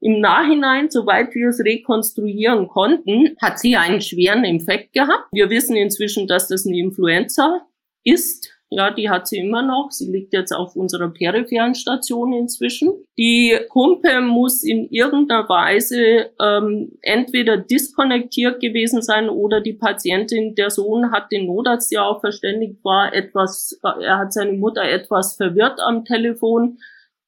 Im 0.00 0.20
Nachhinein, 0.20 0.90
soweit 0.90 1.34
wir 1.34 1.48
es 1.48 1.60
rekonstruieren 1.60 2.68
konnten, 2.68 3.36
hat 3.40 3.58
sie 3.58 3.76
einen 3.76 4.00
schweren 4.00 4.44
Infekt 4.44 4.92
gehabt. 4.92 5.26
Wir 5.32 5.50
wissen 5.50 5.76
inzwischen, 5.76 6.26
dass 6.26 6.48
das 6.48 6.66
eine 6.66 6.78
Influenza 6.78 7.66
ist 8.04 8.58
ja, 8.70 8.90
die 8.90 9.08
hat 9.08 9.26
sie 9.26 9.38
immer 9.38 9.62
noch. 9.62 9.90
Sie 9.90 10.10
liegt 10.10 10.34
jetzt 10.34 10.52
auf 10.52 10.76
unserer 10.76 11.08
peripheren 11.08 11.74
Station 11.74 12.34
inzwischen. 12.34 12.92
Die 13.16 13.58
Pumpe 13.70 14.20
muss 14.20 14.62
in 14.62 14.90
irgendeiner 14.90 15.48
Weise 15.48 16.30
ähm, 16.38 16.92
entweder 17.00 17.56
diskonnektiert 17.56 18.60
gewesen 18.60 19.00
sein 19.00 19.30
oder 19.30 19.62
die 19.62 19.72
Patientin, 19.72 20.54
der 20.54 20.68
Sohn 20.68 21.12
hat 21.12 21.32
den 21.32 21.46
Notarzt 21.46 21.90
ja 21.92 22.02
auch 22.02 22.20
verständigt, 22.20 22.84
war 22.84 23.14
etwas, 23.14 23.78
er 23.82 24.18
hat 24.18 24.34
seine 24.34 24.52
Mutter 24.52 24.82
etwas 24.82 25.36
verwirrt 25.36 25.80
am 25.80 26.04
Telefon 26.04 26.78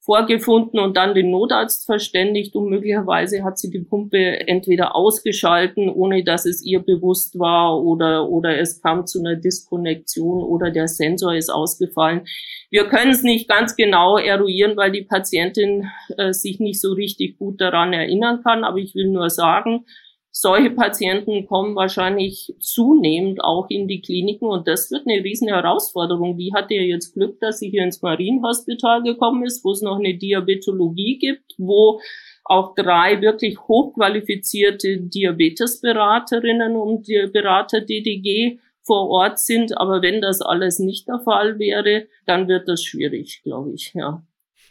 vorgefunden 0.02 0.80
und 0.80 0.96
dann 0.96 1.14
den 1.14 1.30
Notarzt 1.30 1.84
verständigt 1.84 2.54
und 2.56 2.70
möglicherweise 2.70 3.44
hat 3.44 3.58
sie 3.58 3.70
die 3.70 3.80
Pumpe 3.80 4.48
entweder 4.48 4.96
ausgeschalten, 4.96 5.90
ohne 5.90 6.24
dass 6.24 6.46
es 6.46 6.64
ihr 6.64 6.80
bewusst 6.80 7.38
war 7.38 7.82
oder, 7.82 8.28
oder 8.28 8.58
es 8.58 8.80
kam 8.80 9.06
zu 9.06 9.20
einer 9.20 9.36
Diskonnektion 9.36 10.42
oder 10.42 10.70
der 10.70 10.88
Sensor 10.88 11.34
ist 11.34 11.50
ausgefallen. 11.50 12.22
Wir 12.70 12.86
können 12.86 13.10
es 13.10 13.22
nicht 13.22 13.48
ganz 13.48 13.76
genau 13.76 14.16
eruieren, 14.16 14.76
weil 14.76 14.90
die 14.90 15.02
Patientin 15.02 15.90
äh, 16.16 16.32
sich 16.32 16.60
nicht 16.60 16.80
so 16.80 16.92
richtig 16.92 17.38
gut 17.38 17.60
daran 17.60 17.92
erinnern 17.92 18.40
kann, 18.42 18.64
aber 18.64 18.78
ich 18.78 18.94
will 18.94 19.08
nur 19.08 19.28
sagen, 19.28 19.84
solche 20.32 20.70
Patienten 20.70 21.46
kommen 21.46 21.74
wahrscheinlich 21.74 22.54
zunehmend 22.60 23.42
auch 23.42 23.66
in 23.68 23.88
die 23.88 24.00
Kliniken 24.00 24.48
und 24.48 24.68
das 24.68 24.90
wird 24.90 25.06
eine 25.06 25.24
riesen 25.24 25.48
Herausforderung. 25.48 26.36
Die 26.36 26.52
hatte 26.54 26.74
ja 26.74 26.82
jetzt 26.82 27.14
Glück, 27.14 27.40
dass 27.40 27.58
sie 27.58 27.70
hier 27.70 27.82
ins 27.82 28.00
Marienhospital 28.00 29.02
gekommen 29.02 29.44
ist, 29.44 29.64
wo 29.64 29.72
es 29.72 29.82
noch 29.82 29.98
eine 29.98 30.16
Diabetologie 30.16 31.18
gibt, 31.18 31.54
wo 31.58 32.00
auch 32.44 32.74
drei 32.74 33.20
wirklich 33.20 33.58
hochqualifizierte 33.60 34.98
Diabetesberaterinnen 34.98 36.76
und 36.76 37.06
Berater 37.32 37.80
DDG 37.80 38.58
vor 38.82 39.08
Ort 39.08 39.38
sind. 39.38 39.76
Aber 39.78 40.02
wenn 40.02 40.20
das 40.20 40.40
alles 40.42 40.78
nicht 40.78 41.06
der 41.06 41.20
Fall 41.20 41.58
wäre, 41.58 42.06
dann 42.26 42.48
wird 42.48 42.68
das 42.68 42.82
schwierig, 42.82 43.42
glaube 43.42 43.72
ich, 43.74 43.92
ja. 43.94 44.22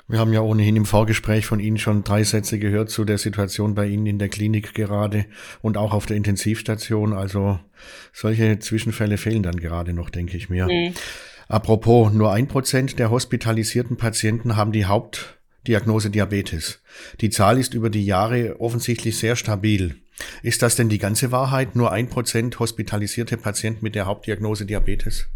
Wir 0.10 0.18
haben 0.18 0.34
ja 0.34 0.42
ohnehin 0.42 0.76
im 0.76 0.86
Vorgespräch 0.86 1.46
von 1.46 1.60
Ihnen 1.60 1.78
schon 1.78 2.04
drei 2.04 2.24
Sätze 2.24 2.58
gehört 2.58 2.90
zu 2.90 3.06
der 3.06 3.20
Situation 3.20 3.76
bei 3.76 3.86
Ihnen 3.86 4.08
in 4.08 4.18
der 4.18 4.28
Klinik 4.28 4.74
gerade 4.74 5.26
und 5.62 5.78
auch 5.78 5.94
auf 5.94 6.08
der 6.08 6.18
Intensivstation. 6.18 7.14
Also 7.14 7.60
solche 8.12 8.58
Zwischenfälle 8.58 9.18
fehlen 9.18 9.44
dann 9.44 9.58
gerade 9.58 9.94
noch, 9.94 10.10
denke 10.10 10.36
ich 10.36 10.50
mir. 10.50 10.66
Mhm. 10.66 10.96
Apropos, 11.48 12.12
nur 12.12 12.32
ein 12.32 12.48
Prozent 12.48 12.98
der 12.98 13.12
hospitalisierten 13.12 13.98
Patienten 13.98 14.56
haben 14.56 14.72
die 14.72 14.86
Hauptdiagnose 14.86 16.10
Diabetes. 16.10 16.82
Die 17.22 17.30
Zahl 17.30 17.60
ist 17.60 17.76
über 17.76 17.92
die 17.92 18.06
Jahre 18.06 18.60
offensichtlich 18.60 19.16
sehr 19.16 19.36
stabil. 19.36 19.98
Ist 20.42 20.64
das 20.64 20.76
denn 20.76 20.90
die 20.90 20.98
ganze 20.98 21.32
Wahrheit? 21.32 21.76
Nur 21.76 21.92
ein 21.92 22.10
Prozent 22.10 22.60
hospitalisierte 22.60 23.38
Patienten 23.38 23.84
mit 23.84 23.94
der 23.94 24.08
Hauptdiagnose 24.08 24.66
Diabetes? 24.66 25.28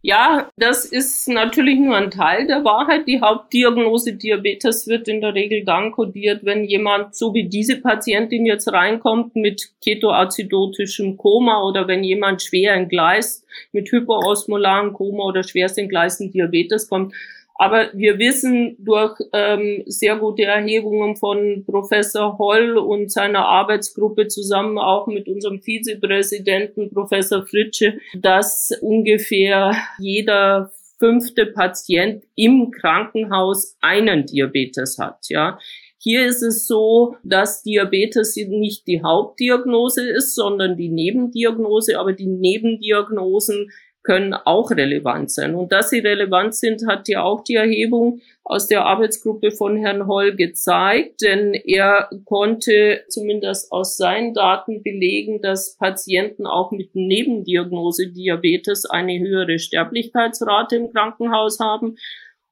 Ja, 0.00 0.48
das 0.56 0.84
ist 0.84 1.26
natürlich 1.28 1.80
nur 1.80 1.96
ein 1.96 2.12
Teil 2.12 2.46
der 2.46 2.64
Wahrheit. 2.64 3.08
Die 3.08 3.20
Hauptdiagnose 3.20 4.12
Diabetes 4.12 4.86
wird 4.86 5.08
in 5.08 5.20
der 5.20 5.34
Regel 5.34 5.64
dann 5.64 5.90
kodiert, 5.90 6.44
wenn 6.44 6.62
jemand, 6.62 7.16
so 7.16 7.34
wie 7.34 7.48
diese 7.48 7.80
Patientin 7.80 8.46
jetzt 8.46 8.72
reinkommt, 8.72 9.34
mit 9.34 9.72
ketoacidotischem 9.82 11.16
Koma 11.16 11.64
oder 11.64 11.88
wenn 11.88 12.04
jemand 12.04 12.42
schwer 12.42 12.74
entgleist 12.74 13.44
mit 13.72 13.90
hyperosmolarem 13.90 14.92
Koma 14.92 15.24
oder 15.24 15.42
schwerst 15.42 15.78
entgleisten 15.78 16.30
Diabetes 16.30 16.88
kommt. 16.88 17.12
Aber 17.60 17.90
wir 17.92 18.20
wissen 18.20 18.76
durch 18.78 19.18
ähm, 19.32 19.82
sehr 19.86 20.16
gute 20.16 20.44
Erhebungen 20.44 21.16
von 21.16 21.64
Professor 21.66 22.38
Holl 22.38 22.78
und 22.78 23.10
seiner 23.10 23.46
Arbeitsgruppe 23.46 24.28
zusammen 24.28 24.78
auch 24.78 25.08
mit 25.08 25.28
unserem 25.28 25.60
Vizepräsidenten 25.60 26.88
Professor 26.88 27.44
Fritsche, 27.44 27.98
dass 28.14 28.70
ungefähr 28.80 29.72
jeder 29.98 30.70
fünfte 31.00 31.46
Patient 31.46 32.24
im 32.36 32.70
Krankenhaus 32.70 33.76
einen 33.80 34.26
Diabetes 34.26 34.98
hat, 34.98 35.28
ja. 35.28 35.58
Hier 36.00 36.26
ist 36.26 36.42
es 36.42 36.68
so, 36.68 37.16
dass 37.24 37.64
Diabetes 37.64 38.36
nicht 38.36 38.86
die 38.86 39.02
Hauptdiagnose 39.02 40.08
ist, 40.08 40.36
sondern 40.36 40.76
die 40.76 40.90
Nebendiagnose, 40.90 41.98
aber 41.98 42.12
die 42.12 42.28
Nebendiagnosen 42.28 43.72
können 44.02 44.32
auch 44.32 44.70
relevant 44.70 45.30
sein. 45.30 45.54
Und 45.54 45.72
dass 45.72 45.90
sie 45.90 45.98
relevant 45.98 46.54
sind, 46.54 46.86
hat 46.86 47.08
ja 47.08 47.22
auch 47.22 47.42
die 47.42 47.56
Erhebung 47.56 48.20
aus 48.44 48.66
der 48.66 48.86
Arbeitsgruppe 48.86 49.50
von 49.50 49.76
Herrn 49.76 50.06
Holl 50.06 50.34
gezeigt, 50.34 51.20
denn 51.22 51.52
er 51.52 52.08
konnte 52.24 53.04
zumindest 53.08 53.70
aus 53.70 53.98
seinen 53.98 54.32
Daten 54.32 54.82
belegen, 54.82 55.42
dass 55.42 55.76
Patienten 55.76 56.46
auch 56.46 56.70
mit 56.70 56.94
Nebendiagnose 56.94 58.08
Diabetes 58.10 58.86
eine 58.86 59.18
höhere 59.18 59.58
Sterblichkeitsrate 59.58 60.76
im 60.76 60.92
Krankenhaus 60.92 61.60
haben 61.60 61.96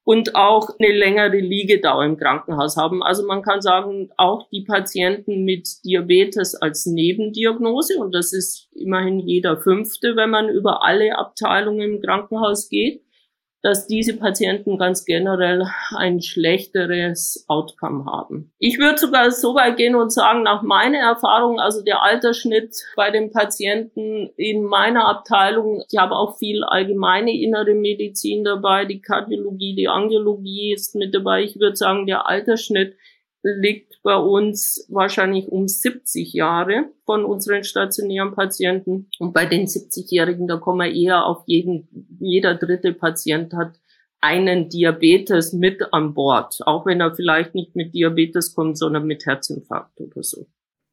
und 0.06 0.36
auch 0.36 0.70
eine 0.78 0.96
längere 0.96 1.36
Liegedauer 1.36 2.04
im 2.04 2.16
Krankenhaus 2.16 2.76
haben. 2.76 3.02
Also 3.02 3.26
man 3.26 3.42
kann 3.42 3.60
sagen, 3.60 4.08
auch 4.16 4.48
die 4.50 4.62
Patienten 4.62 5.44
mit 5.44 5.84
Diabetes 5.84 6.54
als 6.54 6.86
Nebendiagnose, 6.86 7.98
und 7.98 8.14
das 8.14 8.32
ist 8.32 8.68
immerhin 8.72 9.18
jeder 9.18 9.56
fünfte, 9.56 10.14
wenn 10.14 10.30
man 10.30 10.48
über 10.48 10.84
alle 10.84 11.18
Abteilungen 11.18 11.94
im 11.94 12.00
Krankenhaus 12.00 12.68
geht, 12.68 13.02
dass 13.66 13.88
diese 13.88 14.16
Patienten 14.16 14.78
ganz 14.78 15.04
generell 15.04 15.66
ein 15.96 16.22
schlechteres 16.22 17.44
Outcome 17.48 18.04
haben. 18.06 18.52
Ich 18.60 18.78
würde 18.78 18.96
sogar 18.96 19.32
so 19.32 19.56
weit 19.56 19.76
gehen 19.76 19.96
und 19.96 20.12
sagen, 20.12 20.44
nach 20.44 20.62
meiner 20.62 20.98
Erfahrung, 20.98 21.58
also 21.58 21.82
der 21.82 22.00
Altersschnitt 22.00 22.76
bei 22.94 23.10
den 23.10 23.32
Patienten 23.32 24.30
in 24.36 24.62
meiner 24.62 25.08
Abteilung, 25.08 25.82
ich 25.90 25.98
habe 25.98 26.14
auch 26.14 26.38
viel 26.38 26.62
allgemeine 26.62 27.36
innere 27.36 27.74
Medizin 27.74 28.44
dabei, 28.44 28.84
die 28.84 29.00
Kardiologie, 29.00 29.74
die 29.74 29.88
Angiologie 29.88 30.72
ist 30.72 30.94
mit 30.94 31.12
dabei. 31.12 31.42
Ich 31.42 31.58
würde 31.58 31.74
sagen, 31.74 32.06
der 32.06 32.28
Altersschnitt 32.28 32.94
liegt 33.42 33.95
bei 34.06 34.14
uns 34.14 34.86
wahrscheinlich 34.88 35.48
um 35.48 35.66
70 35.66 36.32
Jahre 36.32 36.92
von 37.06 37.24
unseren 37.24 37.64
stationären 37.64 38.36
Patienten. 38.36 39.08
Und 39.18 39.34
bei 39.34 39.46
den 39.46 39.66
70-Jährigen, 39.66 40.46
da 40.46 40.58
kommen 40.58 40.78
wir 40.78 40.94
eher 40.94 41.26
auf 41.26 41.42
jeden, 41.46 41.88
jeder 42.20 42.54
dritte 42.54 42.92
Patient 42.92 43.52
hat 43.52 43.80
einen 44.20 44.68
Diabetes 44.68 45.52
mit 45.52 45.92
an 45.92 46.14
Bord, 46.14 46.60
auch 46.66 46.86
wenn 46.86 47.00
er 47.00 47.16
vielleicht 47.16 47.56
nicht 47.56 47.74
mit 47.74 47.94
Diabetes 47.94 48.54
kommt, 48.54 48.78
sondern 48.78 49.08
mit 49.08 49.26
Herzinfarkt 49.26 50.00
oder 50.00 50.22
so. 50.22 50.46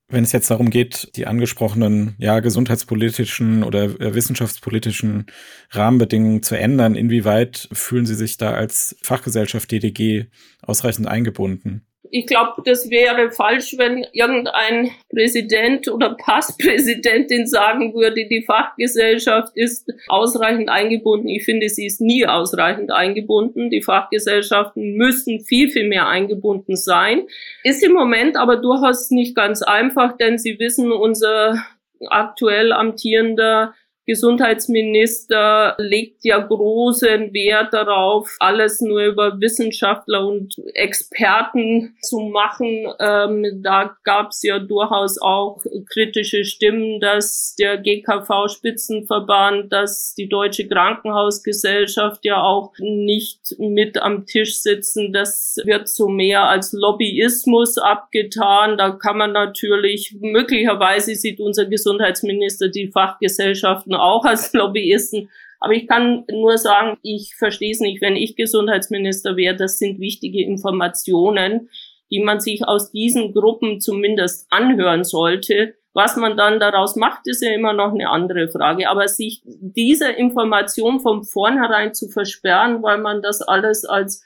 Wenn 0.08 0.24
es 0.24 0.32
jetzt 0.32 0.50
darum 0.50 0.72
geht, 0.72 1.15
die 1.15 1.27
angesprochenen 1.27 2.15
ja, 2.17 2.39
gesundheitspolitischen 2.39 3.63
oder 3.63 3.84
äh, 3.84 4.15
wissenschaftspolitischen 4.15 5.27
Rahmenbedingungen 5.70 6.41
zu 6.41 6.58
ändern, 6.58 6.96
inwieweit 6.96 7.70
fühlen 7.74 8.08
Sie 8.08 8.15
sich 8.15 8.38
da 8.38 8.53
als 8.53 8.98
Fachgesellschaft 9.03 9.72
DDG 9.72 10.25
ausreichend 10.63 11.05
eingebunden? 11.05 11.86
Ich 12.15 12.27
glaube, 12.27 12.62
das 12.63 12.91
wäre 12.91 13.32
falsch, 13.32 13.74
wenn 13.77 14.05
irgendein 14.13 14.91
Präsident 15.10 15.88
oder 15.88 16.13
Passpräsidentin 16.13 17.48
sagen 17.48 17.96
würde, 17.96 18.27
die 18.27 18.43
Fachgesellschaft 18.46 19.53
ist 19.55 19.91
ausreichend 20.10 20.70
eingebunden. 20.70 21.27
Ich 21.27 21.43
finde, 21.43 21.70
sie 21.70 21.88
ist 21.88 22.01
nie 22.01 22.27
ausreichend 22.27 22.91
eingebunden. 22.91 23.72
Die 23.72 23.82
Fachgesellschaften 23.82 24.96
müssen 24.96 25.39
viel, 25.39 25.70
viel 25.72 25.89
mehr 25.89 26.08
eingebunden 26.08 26.75
sein. 26.75 27.24
Ist 27.63 27.84
im 27.84 27.93
Moment 27.93 28.38
aber 28.38 28.58
durchaus 28.58 29.10
nicht 29.10 29.36
ganz 29.36 29.63
einfach, 29.63 30.15
denn 30.15 30.38
Sie 30.38 30.60
wissen, 30.60 30.91
unser 30.91 31.65
aktuell 32.10 32.74
amtierender 32.74 33.74
Gesundheitsminister 34.05 35.75
legt 35.77 36.25
ja 36.25 36.39
großen 36.39 37.33
Wert 37.33 37.74
darauf, 37.74 38.36
alles 38.39 38.81
nur 38.81 39.01
über 39.05 39.39
Wissenschaftler 39.39 40.27
und 40.27 40.55
Experten 40.74 41.95
zu 42.01 42.19
machen. 42.19 42.88
Ähm, 43.00 43.62
da 43.63 43.95
gab 44.03 44.31
es 44.31 44.43
ja 44.43 44.60
durchaus 44.60 45.22
auch 45.22 45.63
kritische 45.89 46.43
Stimmen, 46.43 47.00
dass 47.00 47.55
der 47.57 47.77
GKV-Spitzenverband, 47.77 49.72
dass 49.72 50.13
die 50.15 50.27
Deutsche 50.27 50.67
Krankenhausgesellschaft 50.67 52.25
ja 52.25 52.41
auch 52.41 52.74
nicht 52.79 53.55
mit 53.57 54.01
am 54.01 54.25
Tisch 54.25 54.60
sitzen. 54.60 55.13
Das 55.13 55.57
wird 55.63 55.88
so 55.88 56.10
mehr 56.10 56.50
als 56.50 56.74
Lobbyismus 56.74 57.77
abgetan. 57.77 58.77
Da 58.77 58.91
kann 58.91 59.17
man 59.17 59.31
natürlich, 59.31 60.17
möglicherweise 60.19 61.15
sieht 61.15 61.39
unser 61.39 61.65
Gesundheitsminister 61.65 62.67
die 62.67 62.91
Fachgesellschaften 62.91 63.93
Lobbyisten 63.94 64.02
auch 64.02 64.26
als 64.26 64.54
Lobbyisten. 64.54 65.30
Aber 65.60 65.74
ich 65.74 65.88
kann 65.88 66.26
nur 66.30 66.58
sagen, 66.58 66.98
ich 67.04 67.36
verstehe 67.38 67.72
es 67.72 67.80
nicht, 67.80 68.02
wenn 68.02 68.18
ich 68.18 68.36
Gesundheitsminister 68.36 69.38
wäre. 69.38 69.56
Das 69.56 69.80
sind 69.80 70.00
wichtige 70.00 70.44
Informationen, 70.44 71.70
die 72.12 72.22
man 72.22 72.42
sich 72.42 72.68
aus 72.68 72.92
diesen 72.92 73.34
Gruppen 73.34 73.80
zumindest 73.80 74.48
anhören 74.50 75.04
sollte. 75.04 75.76
Was 75.94 76.18
man 76.18 76.36
dann 76.36 76.60
daraus 76.60 76.96
macht, 76.96 77.22
ist 77.26 77.44
ja 77.44 77.52
immer 77.54 77.72
noch 77.72 77.94
eine 77.94 78.10
andere 78.10 78.50
Frage. 78.50 78.90
Aber 78.90 79.08
sich 79.08 79.42
diese 79.46 80.10
Information 80.12 81.00
von 81.00 81.24
vornherein 81.24 81.94
zu 81.94 82.10
versperren, 82.10 82.84
weil 82.84 82.98
man 82.98 83.22
das 83.22 83.42
alles 83.42 83.86
als 83.86 84.24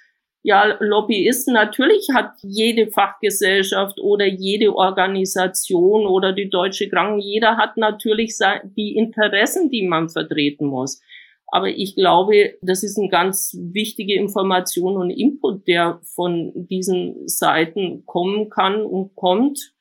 ja, 0.47 0.77
Lobbyisten, 0.79 1.53
natürlich 1.53 2.07
hat 2.13 2.35
jede 2.41 2.87
Fachgesellschaft 2.87 3.99
oder 3.99 4.25
jede 4.25 4.73
Organisation 4.73 6.07
oder 6.07 6.31
die 6.31 6.49
Deutsche 6.49 6.87
Kranken, 6.87 7.19
jeder 7.19 7.57
hat 7.57 7.75
natürlich 7.75 8.37
die 8.77 8.95
Interessen, 8.95 9.69
die 9.69 9.85
man 9.85 10.07
vertreten 10.07 10.67
muss. 10.67 11.01
Aber 11.47 11.67
ich 11.67 11.95
glaube, 11.95 12.53
das 12.61 12.81
ist 12.83 12.97
eine 12.97 13.09
ganz 13.09 13.57
wichtige 13.59 14.15
Information 14.15 14.95
und 14.95 15.09
Input, 15.09 15.67
der 15.67 15.99
von 16.15 16.53
diesen 16.55 17.27
Seiten 17.27 18.05
kommen 18.05 18.49
kann 18.49 18.83
und 18.83 19.17
kommt. 19.17 19.73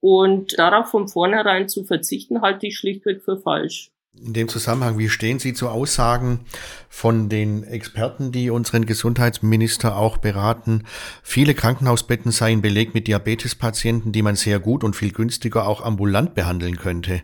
Und 0.00 0.58
darauf 0.58 0.88
von 0.88 1.08
vornherein 1.08 1.66
zu 1.66 1.84
verzichten, 1.84 2.42
halte 2.42 2.66
ich 2.66 2.76
schlichtweg 2.76 3.22
für 3.22 3.38
falsch. 3.38 3.90
In 4.12 4.32
dem 4.32 4.48
Zusammenhang, 4.48 4.98
wie 4.98 5.08
stehen 5.08 5.38
Sie 5.38 5.54
zu 5.54 5.68
Aussagen 5.68 6.40
von 6.88 7.28
den 7.28 7.62
Experten, 7.62 8.32
die 8.32 8.50
unseren 8.50 8.84
Gesundheitsminister 8.84 9.96
auch 9.96 10.16
beraten? 10.16 10.82
Viele 11.22 11.54
Krankenhausbetten 11.54 12.32
seien 12.32 12.60
belegt 12.60 12.92
mit 12.92 13.06
Diabetespatienten, 13.06 14.10
die 14.10 14.22
man 14.22 14.34
sehr 14.34 14.58
gut 14.58 14.82
und 14.82 14.96
viel 14.96 15.12
günstiger 15.12 15.64
auch 15.64 15.84
ambulant 15.84 16.34
behandeln 16.34 16.76
könnte. 16.76 17.22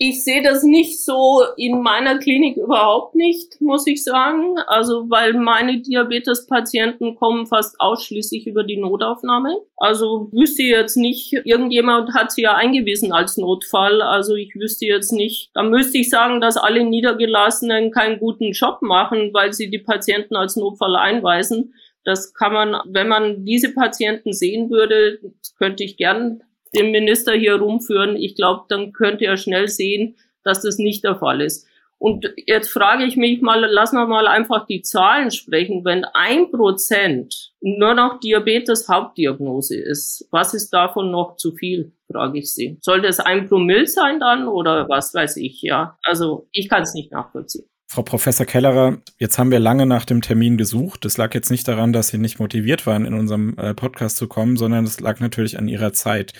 Ich 0.00 0.22
sehe 0.22 0.42
das 0.42 0.62
nicht 0.62 1.04
so 1.04 1.42
in 1.56 1.82
meiner 1.82 2.18
Klinik 2.18 2.56
überhaupt 2.56 3.16
nicht, 3.16 3.60
muss 3.60 3.84
ich 3.88 4.04
sagen. 4.04 4.56
Also, 4.68 5.10
weil 5.10 5.32
meine 5.32 5.80
Diabetespatienten 5.80 7.16
kommen 7.16 7.46
fast 7.46 7.80
ausschließlich 7.80 8.46
über 8.46 8.62
die 8.62 8.76
Notaufnahme. 8.76 9.56
Also 9.76 10.28
wüsste 10.30 10.62
jetzt 10.62 10.96
nicht, 10.96 11.32
irgendjemand 11.44 12.14
hat 12.14 12.30
sie 12.30 12.42
ja 12.42 12.54
eingewiesen 12.54 13.12
als 13.12 13.38
Notfall. 13.38 14.00
Also 14.00 14.36
ich 14.36 14.54
wüsste 14.54 14.86
jetzt 14.86 15.12
nicht, 15.12 15.50
da 15.54 15.64
müsste 15.64 15.98
ich 15.98 16.10
sagen, 16.10 16.40
dass 16.40 16.56
alle 16.56 16.84
Niedergelassenen 16.84 17.90
keinen 17.90 18.20
guten 18.20 18.52
Job 18.52 18.82
machen, 18.82 19.30
weil 19.34 19.52
sie 19.52 19.68
die 19.68 19.80
Patienten 19.80 20.36
als 20.36 20.54
Notfall 20.54 20.94
einweisen. 20.94 21.74
Das 22.04 22.32
kann 22.34 22.52
man, 22.52 22.76
wenn 22.86 23.08
man 23.08 23.44
diese 23.44 23.74
Patienten 23.74 24.32
sehen 24.32 24.70
würde, 24.70 25.18
könnte 25.58 25.82
ich 25.82 25.96
gern 25.96 26.40
den 26.74 26.90
Minister 26.90 27.32
hier 27.32 27.56
rumführen. 27.56 28.16
Ich 28.16 28.34
glaube, 28.34 28.64
dann 28.68 28.92
könnte 28.92 29.24
er 29.24 29.36
schnell 29.36 29.68
sehen, 29.68 30.16
dass 30.44 30.62
das 30.62 30.78
nicht 30.78 31.04
der 31.04 31.16
Fall 31.16 31.40
ist. 31.40 31.66
Und 31.98 32.32
jetzt 32.46 32.70
frage 32.70 33.04
ich 33.04 33.16
mich 33.16 33.42
mal, 33.42 33.60
lassen 33.60 33.96
wir 33.96 34.06
mal 34.06 34.28
einfach 34.28 34.66
die 34.66 34.82
Zahlen 34.82 35.32
sprechen. 35.32 35.84
Wenn 35.84 36.04
ein 36.04 36.50
Prozent 36.52 37.52
nur 37.60 37.94
noch 37.94 38.20
Diabetes 38.20 38.88
Hauptdiagnose 38.88 39.76
ist, 39.76 40.28
was 40.30 40.54
ist 40.54 40.70
davon 40.70 41.10
noch 41.10 41.36
zu 41.36 41.52
viel, 41.52 41.92
frage 42.10 42.38
ich 42.38 42.54
Sie. 42.54 42.78
Sollte 42.80 43.08
es 43.08 43.18
ein 43.18 43.48
Promille 43.48 43.88
sein 43.88 44.20
dann 44.20 44.46
oder 44.46 44.88
was 44.88 45.12
weiß 45.12 45.38
ich, 45.38 45.60
ja? 45.62 45.98
Also 46.04 46.46
ich 46.52 46.68
kann 46.68 46.82
es 46.82 46.94
nicht 46.94 47.10
nachvollziehen. 47.10 47.68
Frau 47.90 48.02
Professor 48.02 48.44
Kellerer, 48.44 48.98
jetzt 49.16 49.38
haben 49.38 49.50
wir 49.50 49.58
lange 49.58 49.86
nach 49.86 50.04
dem 50.04 50.20
Termin 50.20 50.58
gesucht. 50.58 51.06
Das 51.06 51.16
lag 51.16 51.34
jetzt 51.34 51.50
nicht 51.50 51.66
daran, 51.66 51.94
dass 51.94 52.08
Sie 52.08 52.18
nicht 52.18 52.38
motiviert 52.38 52.86
waren, 52.86 53.06
in 53.06 53.14
unserem 53.14 53.56
äh, 53.56 53.72
Podcast 53.72 54.18
zu 54.18 54.28
kommen, 54.28 54.58
sondern 54.58 54.84
es 54.84 55.00
lag 55.00 55.20
natürlich 55.20 55.58
an 55.58 55.68
Ihrer 55.68 55.94
Zeit. 55.94 56.34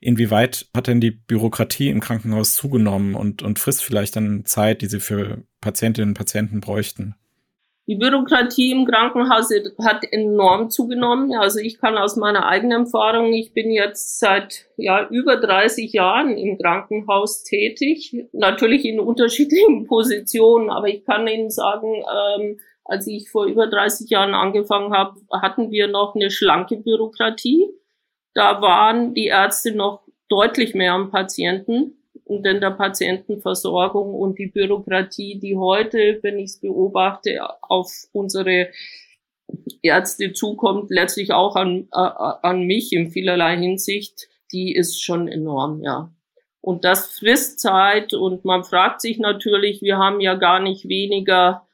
Inwieweit 0.00 0.68
hat 0.74 0.88
denn 0.88 1.00
die 1.00 1.12
Bürokratie 1.12 1.88
im 1.88 2.00
Krankenhaus 2.00 2.54
zugenommen 2.54 3.14
und, 3.14 3.42
und 3.42 3.60
frisst 3.60 3.84
vielleicht 3.84 4.16
dann 4.16 4.44
Zeit, 4.44 4.82
die 4.82 4.86
Sie 4.86 4.98
für 4.98 5.44
Patientinnen 5.60 6.10
und 6.10 6.14
Patienten 6.14 6.60
bräuchten? 6.60 7.14
Die 7.88 7.94
Bürokratie 7.94 8.70
im 8.70 8.84
Krankenhaus 8.84 9.50
hat 9.82 10.04
enorm 10.12 10.68
zugenommen. 10.68 11.32
Also 11.34 11.58
ich 11.58 11.80
kann 11.80 11.96
aus 11.96 12.16
meiner 12.16 12.46
eigenen 12.46 12.84
Erfahrung, 12.84 13.32
ich 13.32 13.54
bin 13.54 13.70
jetzt 13.70 14.18
seit 14.18 14.66
ja, 14.76 15.08
über 15.08 15.38
30 15.38 15.90
Jahren 15.94 16.36
im 16.36 16.58
Krankenhaus 16.58 17.44
tätig, 17.44 18.14
natürlich 18.32 18.84
in 18.84 19.00
unterschiedlichen 19.00 19.86
Positionen, 19.88 20.68
aber 20.68 20.88
ich 20.88 21.02
kann 21.06 21.26
Ihnen 21.26 21.48
sagen, 21.48 22.04
ähm, 22.38 22.60
als 22.84 23.06
ich 23.06 23.30
vor 23.30 23.46
über 23.46 23.66
30 23.66 24.10
Jahren 24.10 24.34
angefangen 24.34 24.92
habe, 24.92 25.18
hatten 25.32 25.70
wir 25.70 25.88
noch 25.88 26.14
eine 26.14 26.30
schlanke 26.30 26.76
Bürokratie. 26.76 27.70
Da 28.34 28.60
waren 28.60 29.14
die 29.14 29.28
Ärzte 29.28 29.74
noch 29.74 30.02
deutlich 30.28 30.74
mehr 30.74 30.92
am 30.92 31.10
Patienten 31.10 31.97
und 32.28 32.46
in 32.46 32.60
der 32.60 32.72
Patientenversorgung 32.72 34.14
und 34.14 34.38
die 34.38 34.46
Bürokratie, 34.46 35.38
die 35.38 35.56
heute, 35.56 36.18
wenn 36.22 36.38
ich 36.38 36.50
es 36.50 36.60
beobachte, 36.60 37.40
auf 37.62 37.90
unsere 38.12 38.68
Ärzte 39.82 40.32
zukommt, 40.34 40.90
letztlich 40.90 41.32
auch 41.32 41.56
an, 41.56 41.88
äh, 41.92 41.96
an 41.96 42.66
mich 42.66 42.92
in 42.92 43.10
vielerlei 43.10 43.56
Hinsicht, 43.56 44.28
die 44.52 44.74
ist 44.74 45.02
schon 45.02 45.26
enorm, 45.28 45.82
ja. 45.82 46.12
Und 46.60 46.84
das 46.84 47.18
frisst 47.18 47.60
Zeit 47.60 48.12
und 48.12 48.44
man 48.44 48.62
fragt 48.62 49.00
sich 49.00 49.18
natürlich, 49.18 49.80
wir 49.80 49.96
haben 49.96 50.20
ja 50.20 50.34
gar 50.34 50.60
nicht 50.60 50.88
weniger 50.88 51.66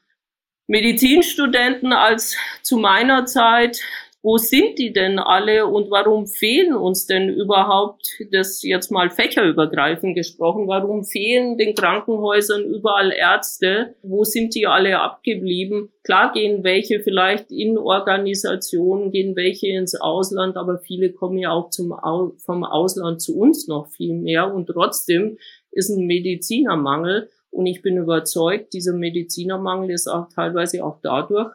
Medizinstudenten 0.67 1.91
als 1.91 2.37
zu 2.61 2.77
meiner 2.77 3.25
Zeit 3.25 3.81
wo 4.25 4.37
sind 4.37 4.79
die 4.79 4.91
denn 4.91 5.19
alle 5.19 5.67
und 5.67 5.91
warum 5.91 6.25
fehlen 6.25 6.75
uns 6.75 7.05
denn 7.05 7.29
überhaupt, 7.29 8.07
das 8.31 8.63
jetzt 8.63 8.89
mal 8.89 9.11
fächerübergreifend 9.11 10.15
gesprochen, 10.15 10.67
warum 10.67 11.03
fehlen 11.03 11.59
den 11.59 11.75
Krankenhäusern 11.75 12.63
überall 12.63 13.11
Ärzte? 13.11 13.93
Wo 14.01 14.23
sind 14.23 14.55
die 14.55 14.65
alle 14.65 14.99
abgeblieben? 14.99 15.89
Klar 16.03 16.33
gehen 16.33 16.63
welche 16.63 17.01
vielleicht 17.01 17.51
in 17.51 17.77
Organisationen, 17.77 19.11
gehen 19.11 19.35
welche 19.35 19.67
ins 19.67 19.93
Ausland, 19.93 20.57
aber 20.57 20.79
viele 20.79 21.11
kommen 21.11 21.37
ja 21.37 21.51
auch 21.51 21.69
zum, 21.69 21.93
vom 22.37 22.63
Ausland 22.63 23.21
zu 23.21 23.37
uns 23.37 23.67
noch 23.67 23.89
viel 23.89 24.15
mehr 24.15 24.51
und 24.51 24.65
trotzdem 24.65 25.37
ist 25.71 25.91
ein 25.91 26.07
Medizinermangel. 26.07 27.29
Und 27.51 27.67
ich 27.67 27.83
bin 27.83 27.97
überzeugt, 27.97 28.73
dieser 28.73 28.93
Medizinermangel 28.93 29.91
ist 29.91 30.07
auch 30.07 30.29
teilweise 30.33 30.83
auch 30.83 30.97
dadurch 31.03 31.51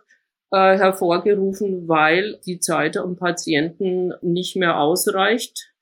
äh, 0.51 0.77
hervorgerufen, 0.79 1.89
weil 1.89 2.41
die 2.47 2.61
Zeit 2.61 2.97
am 2.97 3.17
Patienten 3.17 4.13
nicht 4.23 4.57
mehr 4.57 4.79
ausreicht, 4.81 5.73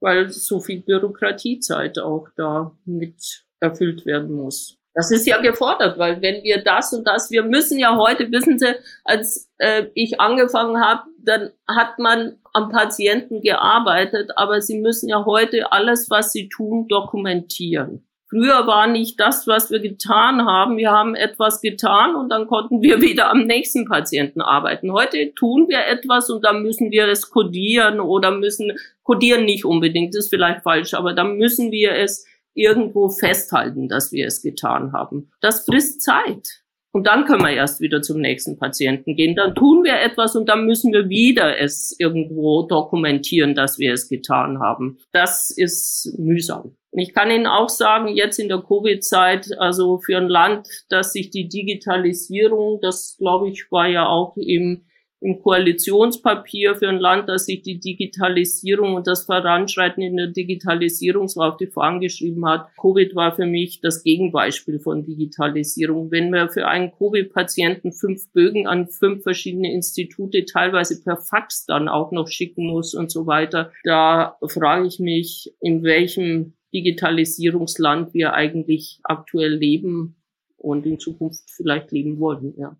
weil 0.00 0.28
so 0.28 0.60
viel 0.60 0.80
Bürokratiezeit 0.80 1.98
auch 1.98 2.28
da 2.36 2.76
mit 2.84 3.44
erfüllt 3.60 4.04
werden 4.04 4.32
muss. 4.32 4.78
Das 4.94 5.10
ist 5.10 5.26
ja 5.26 5.38
gefordert, 5.42 5.98
weil 5.98 6.22
wenn 6.22 6.42
wir 6.42 6.64
das 6.64 6.94
und 6.94 7.06
das, 7.06 7.30
wir 7.30 7.42
müssen 7.42 7.78
ja 7.78 7.96
heute, 7.96 8.32
wissen 8.32 8.58
Sie, 8.58 8.74
als 9.04 9.50
äh, 9.58 9.88
ich 9.92 10.20
angefangen 10.20 10.80
habe, 10.82 11.02
dann 11.18 11.50
hat 11.68 11.98
man 11.98 12.38
am 12.54 12.70
Patienten 12.70 13.42
gearbeitet, 13.42 14.30
aber 14.36 14.62
Sie 14.62 14.80
müssen 14.80 15.10
ja 15.10 15.26
heute 15.26 15.70
alles, 15.70 16.08
was 16.08 16.32
Sie 16.32 16.48
tun, 16.48 16.88
dokumentieren. 16.88 18.06
Früher 18.28 18.66
war 18.66 18.88
nicht 18.88 19.20
das, 19.20 19.46
was 19.46 19.70
wir 19.70 19.78
getan 19.78 20.44
haben. 20.44 20.76
Wir 20.76 20.90
haben 20.90 21.14
etwas 21.14 21.60
getan 21.60 22.16
und 22.16 22.28
dann 22.28 22.48
konnten 22.48 22.82
wir 22.82 23.00
wieder 23.00 23.30
am 23.30 23.44
nächsten 23.44 23.86
Patienten 23.86 24.40
arbeiten. 24.40 24.92
Heute 24.92 25.32
tun 25.34 25.68
wir 25.68 25.86
etwas 25.86 26.28
und 26.28 26.44
dann 26.44 26.62
müssen 26.62 26.90
wir 26.90 27.06
es 27.06 27.30
kodieren 27.30 28.00
oder 28.00 28.32
müssen, 28.32 28.72
kodieren 29.04 29.44
nicht 29.44 29.64
unbedingt, 29.64 30.16
ist 30.16 30.30
vielleicht 30.30 30.62
falsch, 30.62 30.94
aber 30.94 31.14
dann 31.14 31.36
müssen 31.36 31.70
wir 31.70 31.92
es 31.92 32.26
irgendwo 32.54 33.10
festhalten, 33.10 33.88
dass 33.88 34.10
wir 34.10 34.26
es 34.26 34.42
getan 34.42 34.92
haben. 34.92 35.30
Das 35.40 35.64
frisst 35.64 36.02
Zeit. 36.02 36.62
Und 36.96 37.06
dann 37.06 37.26
können 37.26 37.42
wir 37.42 37.50
erst 37.50 37.80
wieder 37.80 38.00
zum 38.00 38.22
nächsten 38.22 38.58
Patienten 38.58 39.16
gehen. 39.16 39.36
Dann 39.36 39.54
tun 39.54 39.84
wir 39.84 40.00
etwas 40.00 40.34
und 40.34 40.48
dann 40.48 40.64
müssen 40.64 40.94
wir 40.94 41.10
wieder 41.10 41.60
es 41.60 41.94
irgendwo 41.98 42.62
dokumentieren, 42.62 43.54
dass 43.54 43.78
wir 43.78 43.92
es 43.92 44.08
getan 44.08 44.60
haben. 44.60 44.96
Das 45.12 45.50
ist 45.50 46.16
mühsam. 46.18 46.74
Ich 46.98 47.12
kann 47.12 47.30
Ihnen 47.30 47.46
auch 47.46 47.68
sagen, 47.68 48.08
jetzt 48.08 48.38
in 48.38 48.48
der 48.48 48.62
Covid-Zeit, 48.62 49.50
also 49.58 49.98
für 49.98 50.16
ein 50.16 50.28
Land, 50.28 50.66
dass 50.88 51.12
sich 51.12 51.28
die 51.28 51.46
Digitalisierung, 51.46 52.80
das 52.80 53.16
glaube 53.18 53.50
ich 53.50 53.70
war 53.70 53.86
ja 53.86 54.08
auch 54.08 54.34
im, 54.38 54.86
im 55.20 55.38
Koalitionspapier 55.42 56.74
für 56.76 56.88
ein 56.88 56.98
Land, 56.98 57.28
dass 57.28 57.44
sich 57.44 57.60
die 57.60 57.80
Digitalisierung 57.80 58.94
und 58.94 59.06
das 59.06 59.26
Voranschreiten 59.26 60.02
in 60.02 60.16
der 60.16 60.28
Digitalisierung 60.28 61.28
so 61.28 61.42
auf 61.42 61.58
die 61.58 61.66
Fahnen 61.66 62.00
geschrieben 62.00 62.48
hat. 62.48 62.70
Covid 62.80 63.14
war 63.14 63.36
für 63.36 63.46
mich 63.46 63.82
das 63.82 64.02
Gegenbeispiel 64.02 64.78
von 64.78 65.04
Digitalisierung. 65.04 66.10
Wenn 66.10 66.30
man 66.30 66.48
für 66.48 66.66
einen 66.66 66.92
Covid-Patienten 66.92 67.92
fünf 67.92 68.32
Bögen 68.32 68.66
an 68.66 68.88
fünf 68.88 69.22
verschiedene 69.22 69.70
Institute 69.70 70.46
teilweise 70.46 71.02
per 71.02 71.18
Fax 71.18 71.66
dann 71.66 71.88
auch 71.88 72.10
noch 72.10 72.28
schicken 72.28 72.66
muss 72.66 72.94
und 72.94 73.10
so 73.10 73.26
weiter, 73.26 73.70
da 73.84 74.38
frage 74.46 74.86
ich 74.86 74.98
mich, 74.98 75.52
in 75.60 75.82
welchem 75.82 76.54
Digitalisierungsland 76.76 78.12
wir 78.12 78.34
eigentlich 78.34 79.00
aktuell 79.02 79.54
leben 79.54 80.16
und 80.58 80.84
in 80.84 80.98
Zukunft 80.98 81.50
vielleicht 81.50 81.90
leben 81.90 82.20
wollen, 82.20 82.52
ja. 82.58 82.76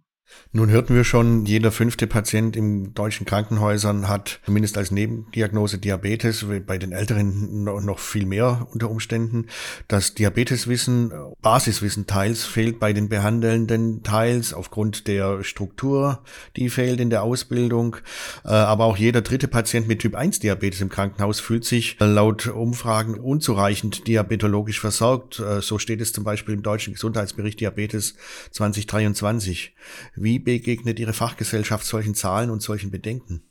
Nun 0.52 0.70
hörten 0.70 0.94
wir 0.94 1.04
schon, 1.04 1.44
jeder 1.44 1.70
fünfte 1.70 2.06
Patient 2.06 2.56
in 2.56 2.94
deutschen 2.94 3.26
Krankenhäusern 3.26 4.08
hat 4.08 4.40
zumindest 4.46 4.78
als 4.78 4.90
Nebendiagnose 4.90 5.78
Diabetes, 5.78 6.46
bei 6.66 6.78
den 6.78 6.92
Älteren 6.92 7.64
noch 7.64 7.98
viel 7.98 8.24
mehr 8.24 8.66
unter 8.72 8.90
Umständen. 8.90 9.48
Das 9.86 10.14
Diabeteswissen, 10.14 11.12
Basiswissen 11.42 12.06
teils 12.06 12.44
fehlt 12.44 12.80
bei 12.80 12.92
den 12.92 13.08
Behandelnden, 13.08 14.02
teils 14.02 14.54
aufgrund 14.54 15.08
der 15.08 15.44
Struktur, 15.44 16.22
die 16.56 16.70
fehlt 16.70 17.00
in 17.00 17.10
der 17.10 17.22
Ausbildung. 17.22 17.96
Äh, 18.44 18.48
aber 18.48 18.84
auch 18.84 18.96
jeder 18.96 19.20
dritte 19.20 19.48
Patient 19.48 19.88
mit 19.88 20.00
Typ 20.00 20.14
1 20.14 20.38
Diabetes 20.38 20.80
im 20.80 20.88
Krankenhaus 20.88 21.38
fühlt 21.38 21.64
sich 21.64 21.96
laut 21.98 22.46
Umfragen 22.46 23.20
unzureichend 23.20 24.06
diabetologisch 24.06 24.80
versorgt. 24.80 25.38
Äh, 25.38 25.60
so 25.60 25.78
steht 25.78 26.00
es 26.00 26.12
zum 26.12 26.24
Beispiel 26.24 26.54
im 26.54 26.62
deutschen 26.62 26.94
Gesundheitsbericht 26.94 27.60
Diabetes 27.60 28.14
2023. 28.52 29.74
Wie 30.16 30.38
begegnet 30.38 30.98
Ihre 30.98 31.12
Fachgesellschaft 31.12 31.86
solchen 31.86 32.14
Zahlen 32.14 32.50
und 32.50 32.62
solchen 32.62 32.90
Bedenken? 32.90 33.42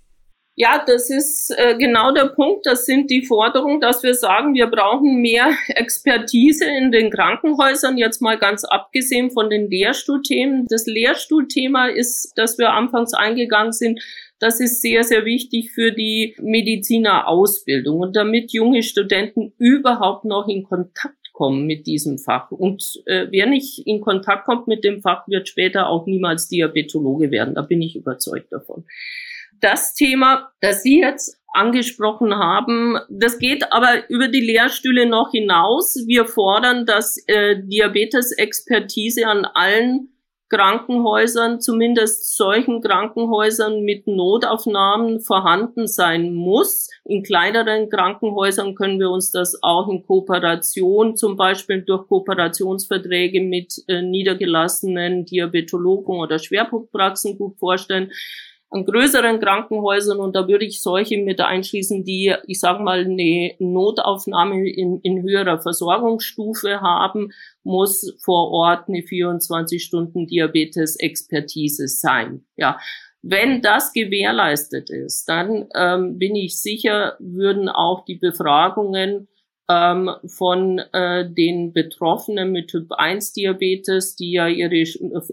Ja, 0.57 0.81
das 0.87 1.09
ist 1.09 1.53
äh, 1.57 1.77
genau 1.77 2.13
der 2.13 2.27
Punkt. 2.27 2.65
Das 2.65 2.85
sind 2.85 3.11
die 3.11 3.25
Forderungen, 3.25 3.81
dass 3.81 4.03
wir 4.03 4.13
sagen, 4.13 4.53
wir 4.53 4.67
brauchen 4.67 5.21
mehr 5.21 5.51
Expertise 5.67 6.65
in 6.65 6.93
den 6.93 7.11
Krankenhäusern, 7.11 7.97
jetzt 7.97 8.21
mal 8.21 8.39
ganz 8.39 8.63
abgesehen 8.63 9.31
von 9.31 9.49
den 9.49 9.69
Lehrstuhlthemen. 9.69 10.65
Das 10.69 10.85
Lehrstuhlthema 10.85 11.87
ist, 11.87 12.31
dass 12.37 12.57
wir 12.57 12.71
anfangs 12.71 13.13
eingegangen 13.13 13.73
sind, 13.73 14.01
das 14.39 14.59
ist 14.59 14.81
sehr, 14.81 15.03
sehr 15.03 15.25
wichtig 15.25 15.71
für 15.71 15.91
die 15.91 16.35
Medizinerausbildung 16.41 17.99
und 17.99 18.15
damit 18.15 18.51
junge 18.53 18.83
Studenten 18.83 19.53
überhaupt 19.57 20.25
noch 20.25 20.47
in 20.47 20.63
Kontakt 20.63 21.24
kommen 21.35 21.65
mit 21.65 21.85
diesem 21.85 22.17
Fach. 22.17 22.49
Und 22.49 23.01
äh, 23.05 23.27
wer 23.29 23.45
nicht 23.45 23.85
in 23.85 23.99
Kontakt 23.99 24.45
kommt 24.45 24.67
mit 24.67 24.83
dem 24.85 25.01
Fach, 25.01 25.27
wird 25.27 25.49
später 25.49 25.89
auch 25.89 26.07
niemals 26.07 26.47
Diabetologe 26.47 27.29
werden. 27.29 27.55
Da 27.55 27.61
bin 27.61 27.81
ich 27.81 27.95
überzeugt 27.95 28.51
davon. 28.51 28.85
Das 29.59 29.93
Thema, 29.93 30.51
das 30.61 30.81
Sie 30.81 31.01
jetzt 31.01 31.41
angesprochen 31.53 32.35
haben. 32.35 32.97
Das 33.09 33.39
geht 33.39 33.71
aber 33.71 34.09
über 34.09 34.27
die 34.27 34.41
Lehrstühle 34.41 35.05
noch 35.05 35.31
hinaus. 35.31 35.95
Wir 36.07 36.25
fordern, 36.25 36.85
dass 36.85 37.17
äh, 37.27 37.55
Diabetes-Expertise 37.63 39.25
an 39.25 39.45
allen 39.45 40.14
Krankenhäusern, 40.55 41.59
zumindest 41.59 42.37
solchen 42.37 42.81
Krankenhäusern 42.81 43.81
mit 43.81 44.07
Notaufnahmen 44.07 45.19
vorhanden 45.19 45.85
sein 45.85 46.33
muss. 46.33 46.89
In 47.03 47.23
kleineren 47.23 47.89
Krankenhäusern 47.89 48.73
können 48.73 48.97
wir 48.99 49.09
uns 49.09 49.31
das 49.31 49.59
auch 49.61 49.89
in 49.89 50.05
Kooperation, 50.05 51.17
zum 51.17 51.35
Beispiel 51.35 51.81
durch 51.81 52.07
Kooperationsverträge 52.07 53.41
mit 53.41 53.83
äh, 53.87 54.01
niedergelassenen 54.01 55.25
Diabetologen 55.25 56.15
oder 56.15 56.39
Schwerpunktpraxen 56.39 57.37
gut 57.37 57.57
vorstellen 57.57 58.11
an 58.75 58.85
größeren 58.85 59.39
Krankenhäusern 59.39 60.19
und 60.19 60.35
da 60.35 60.47
würde 60.47 60.65
ich 60.65 60.81
solche 60.81 61.17
mit 61.17 61.39
einschließen, 61.39 62.03
die, 62.03 62.35
ich 62.45 62.59
sage 62.59 62.83
mal, 62.83 63.05
eine 63.05 63.55
Notaufnahme 63.59 64.69
in, 64.69 64.99
in 65.01 65.23
höherer 65.23 65.59
Versorgungsstufe 65.59 66.81
haben, 66.81 67.31
muss 67.63 68.13
vor 68.21 68.51
Ort 68.51 68.89
eine 68.89 68.99
24-Stunden-Diabetes-Expertise 68.99 71.87
sein. 71.87 72.45
Ja, 72.57 72.77
wenn 73.21 73.61
das 73.61 73.93
gewährleistet 73.93 74.89
ist, 74.91 75.29
dann 75.29 75.69
ähm, 75.73 76.19
bin 76.19 76.35
ich 76.35 76.61
sicher, 76.61 77.15
würden 77.19 77.69
auch 77.69 78.03
die 78.05 78.17
Befragungen 78.17 79.29
ähm, 79.67 80.11
von 80.27 80.79
äh, 80.93 81.27
den 81.29 81.73
Betroffenen 81.73 82.51
mit 82.51 82.69
Typ 82.69 82.91
1 82.91 83.33
Diabetes, 83.33 84.15
die 84.15 84.33
ja 84.33 84.47
ihre 84.47 84.83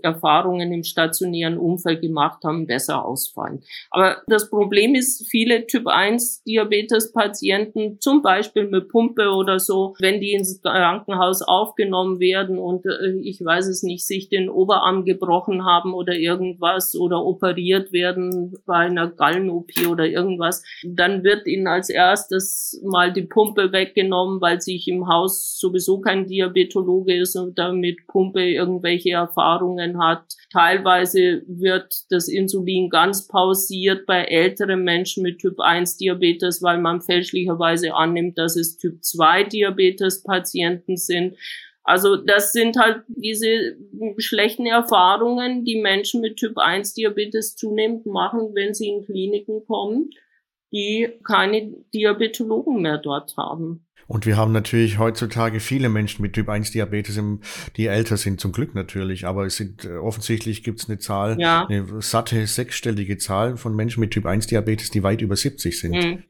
Erfahrungen 0.03 0.73
im 0.73 0.85
stationären 0.85 1.59
Umfeld 1.59 2.01
gemacht 2.01 2.43
haben, 2.45 2.67
besser 2.67 3.05
ausfallen. 3.05 3.63
Aber 3.91 4.23
das 4.27 4.49
Problem 4.49 4.95
ist, 4.95 5.27
viele 5.29 5.67
Typ 5.67 5.87
1 5.87 6.45
Diabetes 6.45 7.13
Patienten, 7.13 8.01
zum 8.01 8.23
Beispiel 8.23 8.69
mit 8.69 8.89
Pumpe 8.89 9.31
oder 9.31 9.59
so, 9.59 9.95
wenn 10.01 10.21
die 10.21 10.33
ins 10.33 10.63
Krankenhaus 10.63 11.43
aufgenommen 11.43 12.19
werden 12.19 12.59
und 12.59 12.87
äh, 12.87 13.19
ich 13.23 13.45
weiß 13.45 13.67
es 13.67 13.83
nicht, 13.83 14.07
sich 14.07 14.31
den 14.31 14.49
Oberarm 14.49 15.05
gebrochen 15.05 15.67
haben 15.67 15.93
oder 15.93 16.15
irgendwas 16.15 16.97
oder 16.97 17.23
operiert 17.25 17.93
werden 17.93 18.55
bei 18.65 18.77
einer 18.77 19.09
Gallen-OP 19.09 19.71
oder 19.91 20.07
irgendwas, 20.07 20.65
dann 20.85 21.23
wird 21.23 21.47
ihnen 21.47 21.67
als 21.67 21.91
erstes 21.91 22.81
mal 22.83 23.13
die 23.13 23.23
Pumpe 23.23 23.73
weggenommen 23.73 24.22
genommen, 24.23 24.41
weil 24.41 24.61
sich 24.61 24.89
im 24.89 25.09
Haus 25.09 25.59
sowieso 25.59 26.01
kein 26.01 26.27
Diabetologe 26.27 27.17
ist 27.17 27.37
und 27.37 27.59
da 27.59 27.73
mit 27.73 28.07
Pumpe 28.07 28.43
irgendwelche 28.43 29.11
Erfahrungen 29.11 30.03
hat. 30.03 30.25
Teilweise 30.53 31.43
wird 31.47 31.95
das 32.11 32.29
Insulin 32.29 32.89
ganz 32.91 33.29
pausiert 33.29 34.07
bei 34.07 34.25
älteren 34.25 34.85
Menschen 34.85 35.23
mit 35.23 35.39
Typ 35.39 35.61
1 35.61 35.97
Diabetes, 35.99 36.63
weil 36.63 36.79
man 36.79 37.01
fälschlicherweise 37.01 37.95
annimmt, 37.95 38.39
dass 38.39 38.57
es 38.57 38.77
Typ 38.77 39.03
2 39.03 39.45
Diabetes 39.45 40.23
Patienten 40.23 40.97
sind. 40.97 41.37
Also 41.85 42.17
das 42.17 42.53
sind 42.53 42.77
halt 42.77 43.03
diese 43.09 43.77
schlechten 44.19 44.67
Erfahrungen, 44.67 45.65
die 45.65 45.81
Menschen 45.81 46.21
mit 46.21 46.37
Typ 46.37 46.57
1 46.57 46.95
Diabetes 46.95 47.57
zunehmend 47.57 48.07
machen, 48.07 48.51
wenn 48.55 48.73
sie 48.73 48.89
in 48.89 49.05
Kliniken 49.05 49.67
kommen, 49.67 50.11
die 50.73 51.09
keine 51.25 51.75
Diabetologen 51.93 52.81
mehr 52.81 52.99
dort 52.99 53.37
haben. 53.37 53.87
Und 54.13 54.27
wir 54.27 54.37
haben 54.37 54.53
natürlich 54.53 54.99
heutzutage 54.99 55.59
viele 55.59 55.89
Menschen 55.89 56.21
mit 56.21 56.35
Typ 56.35 56.51
1 56.51 56.73
Diabetes, 56.73 57.19
die 57.79 57.87
älter 57.87 58.19
sind, 58.19 58.43
zum 58.43 58.53
Glück 58.53 58.75
natürlich. 58.75 59.25
Aber 59.25 59.47
es 59.47 59.57
sind 59.57 59.87
äh, 59.87 59.97
offensichtlich 59.97 60.63
gibt 60.63 60.81
es 60.81 60.89
eine 60.91 60.99
Zahl, 60.99 61.41
ja. 61.41 61.65
eine 61.67 62.03
satte 62.03 62.47
sechsstellige 62.47 63.17
Zahl 63.17 63.57
von 63.57 63.75
Menschen 63.75 64.01
mit 64.01 64.11
Typ 64.11 64.27
1 64.27 64.49
Diabetes, 64.49 64.91
die 64.91 65.03
weit 65.03 65.23
über 65.23 65.35
70 65.35 65.81
sind. 65.81 65.93
Mhm. 65.93 66.25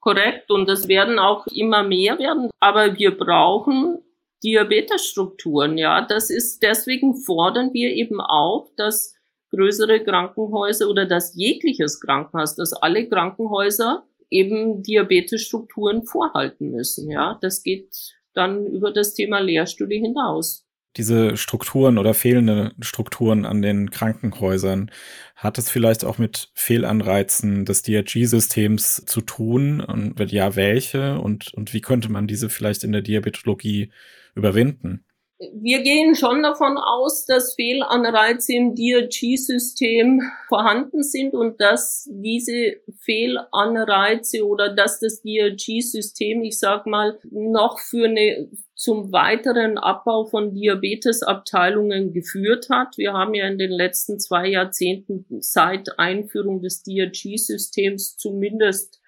Korrekt. 0.00 0.50
Und 0.50 0.70
es 0.70 0.88
werden 0.88 1.18
auch 1.18 1.46
immer 1.48 1.82
mehr 1.82 2.18
werden. 2.18 2.48
Aber 2.58 2.96
wir 2.96 3.14
brauchen 3.18 3.98
Diabetesstrukturen. 4.42 5.76
Ja, 5.76 6.00
das 6.00 6.30
ist 6.30 6.62
deswegen 6.62 7.16
fordern 7.16 7.74
wir 7.74 7.90
eben 7.90 8.22
auch, 8.22 8.70
dass 8.78 9.14
größere 9.50 10.02
Krankenhäuser 10.02 10.88
oder 10.88 11.04
dass 11.04 11.34
jegliches 11.36 12.00
Krankenhaus, 12.00 12.56
dass 12.56 12.72
alle 12.72 13.06
Krankenhäuser 13.06 14.06
eben 14.30 14.82
Diabetesstrukturen 14.82 16.04
vorhalten 16.04 16.70
müssen. 16.70 17.10
Ja, 17.10 17.38
das 17.40 17.62
geht 17.62 18.14
dann 18.34 18.66
über 18.66 18.92
das 18.92 19.14
Thema 19.14 19.40
Lehrstudie 19.40 20.00
hinaus. 20.00 20.66
Diese 20.96 21.36
Strukturen 21.36 21.98
oder 21.98 22.14
fehlende 22.14 22.72
Strukturen 22.80 23.44
an 23.44 23.60
den 23.60 23.90
Krankenhäusern, 23.90 24.90
hat 25.34 25.58
es 25.58 25.68
vielleicht 25.68 26.04
auch 26.04 26.16
mit 26.16 26.50
Fehlanreizen 26.54 27.66
des 27.66 27.82
DRG-Systems 27.82 29.04
zu 29.04 29.20
tun? 29.20 29.82
Und 29.82 30.18
wenn 30.18 30.28
ja, 30.28 30.56
welche? 30.56 31.20
Und, 31.20 31.52
und 31.52 31.74
wie 31.74 31.82
könnte 31.82 32.10
man 32.10 32.26
diese 32.26 32.48
vielleicht 32.48 32.82
in 32.82 32.92
der 32.92 33.02
Diabetologie 33.02 33.92
überwinden? 34.34 35.05
Wir 35.38 35.82
gehen 35.82 36.14
schon 36.14 36.42
davon 36.42 36.78
aus, 36.78 37.26
dass 37.26 37.54
Fehlanreize 37.54 38.54
im 38.54 38.74
DRG-System 38.74 40.22
vorhanden 40.48 41.02
sind 41.02 41.34
und 41.34 41.60
dass 41.60 42.08
diese 42.10 42.76
Fehlanreize 43.00 44.46
oder 44.46 44.74
dass 44.74 44.98
das 44.98 45.20
DRG-System, 45.20 46.42
ich 46.42 46.58
sag 46.58 46.86
mal, 46.86 47.18
noch 47.30 47.80
für 47.80 48.06
eine 48.06 48.48
zum 48.74 49.12
weiteren 49.12 49.76
Abbau 49.76 50.24
von 50.24 50.54
Diabetesabteilungen 50.54 52.14
geführt 52.14 52.68
hat. 52.70 52.96
Wir 52.96 53.12
haben 53.12 53.34
ja 53.34 53.46
in 53.46 53.58
den 53.58 53.72
letzten 53.72 54.18
zwei 54.18 54.48
Jahrzehnten 54.48 55.26
seit 55.40 55.98
Einführung 55.98 56.62
des 56.62 56.82
DRG-Systems 56.82 58.16
zumindest 58.16 59.00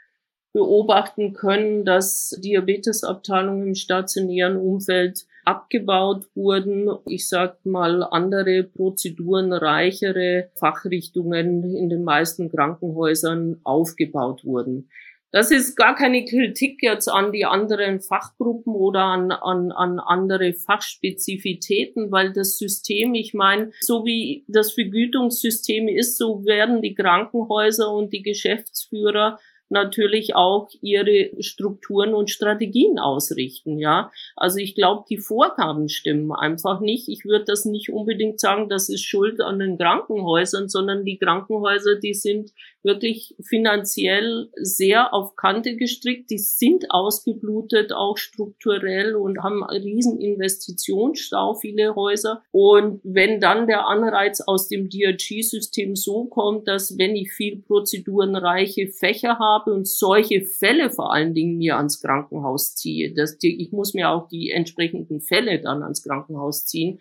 beobachten 0.53 1.35
können, 1.35 1.85
dass 1.85 2.37
Diabetesabteilungen 2.43 3.69
im 3.69 3.75
stationären 3.75 4.57
Umfeld 4.57 5.27
abgebaut 5.49 6.27
wurden. 6.35 6.91
Ich 7.07 7.27
sag 7.27 7.65
mal, 7.65 8.03
andere 8.03 8.65
Prozeduren, 8.65 9.55
reichere 9.55 10.51
Fachrichtungen 10.57 11.65
in 11.75 11.89
den 11.89 12.05
meisten 12.05 12.51
Krankenhäusern 12.51 13.61
aufgebaut 13.65 14.45
wurden. 14.45 14.91
Das 15.31 15.51
ist 15.51 15.75
gar 15.75 15.95
keine 15.95 16.25
Kritik 16.25 16.83
jetzt 16.83 17.09
an 17.09 17.33
die 17.33 17.47
anderen 17.47 18.01
Fachgruppen 18.01 18.75
oder 18.75 19.05
an, 19.05 19.31
an, 19.31 19.73
an 19.73 19.99
andere 20.01 20.53
Fachspezifitäten, 20.53 22.11
weil 22.11 22.33
das 22.33 22.59
System, 22.59 23.15
ich 23.15 23.33
meine, 23.33 23.71
so 23.81 24.05
wie 24.05 24.45
das 24.49 24.73
Vergütungssystem 24.73 25.89
ist, 25.89 26.19
so 26.19 26.45
werden 26.45 26.83
die 26.83 26.95
Krankenhäuser 26.95 27.91
und 27.91 28.13
die 28.13 28.23
Geschäftsführer 28.23 29.39
natürlich 29.71 30.35
auch 30.35 30.69
ihre 30.81 31.31
Strukturen 31.41 32.15
und 32.15 32.31
Strategien 32.31 32.99
ausrichten, 32.99 33.79
ja. 33.79 34.11
Also 34.37 34.59
ich 34.59 34.75
glaube, 34.75 35.05
die 35.09 35.19
Vorgaben 35.19 35.89
stimmen 35.89 36.33
einfach 36.33 36.81
nicht. 36.81 37.09
Ich 37.09 37.25
würde 37.25 37.45
das 37.45 37.65
nicht 37.65 37.91
unbedingt 37.91 38.41
sagen, 38.41 38.69
das 38.69 38.89
ist 38.89 39.05
Schuld 39.05 39.41
an 39.41 39.59
den 39.59 39.79
Krankenhäusern, 39.79 40.69
sondern 40.69 41.05
die 41.05 41.19
Krankenhäuser, 41.19 41.97
die 41.97 42.15
sind 42.15 42.53
wirklich 42.83 43.35
finanziell 43.43 44.49
sehr 44.55 45.13
auf 45.13 45.37
Kante 45.37 45.77
gestrickt, 45.77 46.31
die 46.31 46.39
sind 46.39 46.87
ausgeblutet, 46.91 47.93
auch 47.93 48.17
strukturell 48.17 49.17
und 49.17 49.43
haben 49.43 49.65
einen 49.65 49.83
riesen 49.83 50.21
Investitionsstau, 50.21 51.55
viele 51.55 51.95
Häuser. 51.95 52.43
Und 52.51 53.01
wenn 53.05 53.41
dann 53.41 53.67
der 53.67 53.87
Anreiz 53.87 54.41
aus 54.41 54.69
dem 54.69 54.89
DRG-System 54.89 55.97
so 55.97 56.25
kommt, 56.27 56.69
dass 56.69 56.97
wenn 56.99 57.17
ich 57.17 57.33
viel 57.33 57.61
prozedurenreiche 57.61 58.89
Fächer 58.89 59.39
habe, 59.39 59.58
habe 59.59 59.73
und 59.73 59.89
solche 59.89 60.43
Fälle 60.43 60.91
vor 60.91 61.13
allen 61.13 61.35
Dingen 61.35 61.59
mir 61.59 61.77
ans 61.77 62.01
Krankenhaus 62.01 62.75
ziehe, 62.75 63.15
dass 63.15 63.39
die, 63.39 63.63
ich 63.63 63.71
muss 63.73 63.95
mir 63.95 64.11
auch 64.11 64.29
die 64.29 64.51
entsprechenden 64.51 65.21
Fälle 65.21 65.61
dann 65.61 65.83
ans 65.83 66.03
Krankenhaus 66.03 66.67
ziehen, 66.67 67.01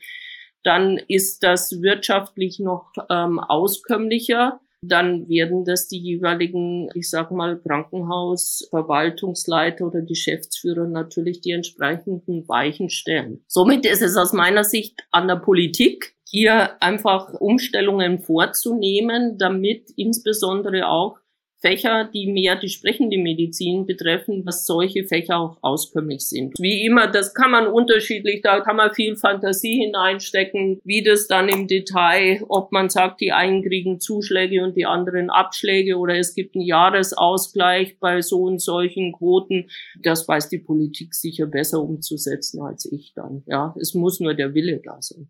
dann 0.63 1.00
ist 1.08 1.43
das 1.43 1.82
wirtschaftlich 1.82 2.60
noch 2.60 2.91
ähm, 3.10 3.39
auskömmlicher. 3.39 4.60
Dann 4.82 5.28
werden 5.28 5.65
das 5.65 5.88
die 5.88 5.98
jeweiligen, 5.98 6.89
ich 6.93 7.10
sag 7.10 7.32
mal, 7.32 7.60
Krankenhausverwaltungsleiter 7.60 9.88
oder 9.88 10.02
Geschäftsführer 10.02 10.88
natürlich 10.88 11.41
die 11.41 11.50
entsprechenden 11.52 12.48
Weichen 12.48 12.89
stellen. 12.89 13.43
Somit 13.48 13.86
ist 13.86 14.04
es 14.04 14.15
aus 14.17 14.34
meiner 14.34 14.63
Sicht 14.63 15.02
an 15.12 15.28
der 15.28 15.38
Politik, 15.38 16.13
hier 16.30 16.84
einfach 16.84 17.34
Umstellungen 17.34 18.20
vorzunehmen, 18.20 19.38
damit 19.38 19.91
insbesondere 19.96 20.89
auch 20.89 21.20
Fächer, 21.60 22.10
die 22.13 22.28
mehr 22.28 22.56
die 22.56 22.70
sprechende 22.70 23.17
Medizin 23.17 23.86
betreffen, 23.86 24.46
dass 24.46 24.65
solche 24.65 25.06
Fächer 25.06 25.39
auch 25.39 25.58
auskömmlich 25.62 26.28
sind. 26.28 26.54
Wie 26.60 26.86
immer, 26.86 27.08
das 27.08 27.34
kann 27.34 27.52
man 27.52 27.67
unterschiedlich, 27.67 28.41
da 28.41 28.62
kann 28.62 28.76
man 28.76 28.93
viel 28.93 29.15
Fantasie 29.15 29.82
hineinstecken, 29.84 30.80
wie 30.84 31.04
das 31.04 31.28
dann 31.28 31.50
im 31.50 31.67
Detail, 31.67 32.43
ob 32.48 32.72
man 32.72 32.89
sagt, 32.89 33.22
die 33.22 33.32
einen 33.32 33.63
kriegen 33.63 34.00
Zuschläge 34.00 34.63
und 34.63 34.78
die 34.78 34.86
anderen 34.86 35.30
Abschläge 35.30 35.98
oder 35.98 36.15
es 36.15 36.36
gibt 36.36 36.56
einen 36.56 36.65
Jahresausgleich 36.65 38.00
bei 38.00 38.22
so 38.22 38.43
und 38.43 38.62
solchen 38.62 39.13
Quoten. 39.13 39.70
Das 40.02 40.28
weiß 40.28 40.50
die 40.50 40.60
Politik 40.60 41.15
sicher 41.15 41.48
besser 41.48 41.82
umzusetzen 41.82 42.62
als 42.62 42.86
ich 42.91 43.13
dann. 43.15 43.43
Ja, 43.48 43.74
es 43.80 43.93
muss 43.96 44.20
nur 44.20 44.36
der 44.36 44.54
Wille 44.54 44.80
da 44.84 45.02
sein. 45.02 45.30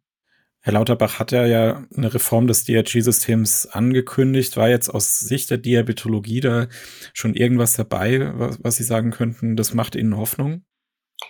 Herr 0.67 0.73
Lauterbach 0.73 1.17
hat 1.17 1.31
ja, 1.31 1.85
eine 1.95 2.13
Reform 2.13 2.45
des 2.47 2.65
DRG-Systems 2.65 3.67
angekündigt. 3.67 4.57
War 4.57 4.67
jetzt 4.67 4.89
aus 4.89 5.17
Sicht 5.17 5.49
der 5.49 5.59
Diabetologie 5.59 6.41
da 6.41 6.67
schon 7.13 7.35
irgendwas 7.35 7.77
dabei, 7.77 8.37
was, 8.37 8.61
was 8.61 8.75
Sie 8.75 8.83
sagen 8.83 9.11
könnten, 9.11 9.55
das 9.55 9.73
macht 9.73 9.95
Ihnen 9.95 10.17
Hoffnung? 10.17 10.65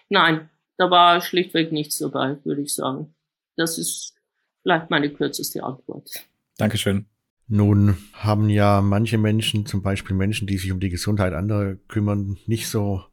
Nein, 0.10 0.50
da 0.78 0.90
war 0.90 1.22
schlichtweg 1.22 1.72
nichts 1.72 2.00
dabei, 2.00 2.38
würde 2.46 2.64
ich 2.64 2.74
sagen. 2.74 3.14
Das 3.58 3.78
ist 3.78 4.16
vielleicht 4.64 4.90
meine 4.90 5.14
kürzeste 5.14 5.64
Antwort. 5.64 6.10
Dankeschön. 6.58 7.06
Nun 7.48 7.96
haben 8.14 8.50
ja 8.50 8.82
manche 8.82 9.20
Menschen, 9.20 9.68
zum 9.68 9.84
Beispiel 9.84 10.16
Menschen, 10.16 10.48
die 10.48 10.58
sich 10.58 10.72
um 10.72 10.80
die 10.80 10.90
Gesundheit 10.90 11.34
anderer 11.34 11.76
kümmern, 11.88 12.40
nicht 12.48 12.70
so 12.70 13.04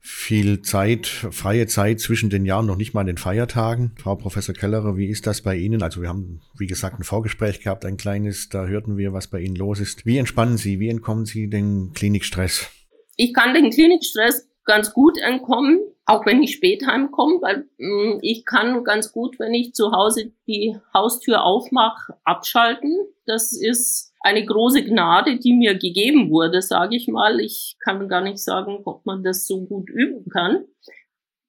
viel 0.00 0.62
Zeit, 0.62 1.06
freie 1.06 1.66
Zeit 1.66 2.00
zwischen 2.00 2.30
den 2.30 2.46
Jahren, 2.46 2.66
noch 2.66 2.76
nicht 2.76 2.94
mal 2.94 3.02
an 3.02 3.06
den 3.06 3.18
Feiertagen. 3.18 3.92
Frau 3.98 4.16
Professor 4.16 4.54
Kellerer, 4.54 4.96
wie 4.96 5.08
ist 5.08 5.26
das 5.26 5.42
bei 5.42 5.56
Ihnen? 5.56 5.82
Also 5.82 6.00
wir 6.00 6.08
haben, 6.08 6.40
wie 6.58 6.66
gesagt, 6.66 6.98
ein 6.98 7.04
Vorgespräch 7.04 7.60
gehabt, 7.60 7.84
ein 7.84 7.98
kleines, 7.98 8.48
da 8.48 8.66
hörten 8.66 8.96
wir, 8.96 9.12
was 9.12 9.28
bei 9.28 9.40
Ihnen 9.40 9.56
los 9.56 9.78
ist. 9.78 10.06
Wie 10.06 10.16
entspannen 10.16 10.56
Sie, 10.56 10.80
wie 10.80 10.88
entkommen 10.88 11.26
Sie 11.26 11.48
den 11.48 11.92
Klinikstress? 11.92 12.70
Ich 13.16 13.34
kann 13.34 13.52
den 13.52 13.70
Klinikstress 13.70 14.48
ganz 14.64 14.92
gut 14.94 15.18
entkommen, 15.18 15.80
auch 16.06 16.24
wenn 16.24 16.42
ich 16.42 16.52
spät 16.52 16.86
heimkomme, 16.86 17.38
weil 17.42 17.68
mh, 17.78 18.12
hm, 18.12 18.18
ich 18.22 18.46
kann 18.46 18.82
ganz 18.84 19.12
gut, 19.12 19.38
wenn 19.38 19.52
ich 19.52 19.74
zu 19.74 19.92
Hause 19.92 20.32
die 20.46 20.76
Haustür 20.94 21.44
aufmache, 21.44 22.14
abschalten. 22.24 22.96
Das 23.26 23.52
ist 23.52 24.09
eine 24.20 24.44
große 24.44 24.84
Gnade, 24.84 25.38
die 25.38 25.54
mir 25.54 25.74
gegeben 25.76 26.30
wurde, 26.30 26.60
sage 26.62 26.96
ich 26.96 27.08
mal. 27.08 27.40
Ich 27.40 27.76
kann 27.82 28.08
gar 28.08 28.20
nicht 28.20 28.38
sagen, 28.38 28.80
ob 28.84 29.06
man 29.06 29.22
das 29.22 29.46
so 29.46 29.64
gut 29.64 29.88
üben 29.88 30.28
kann. 30.28 30.64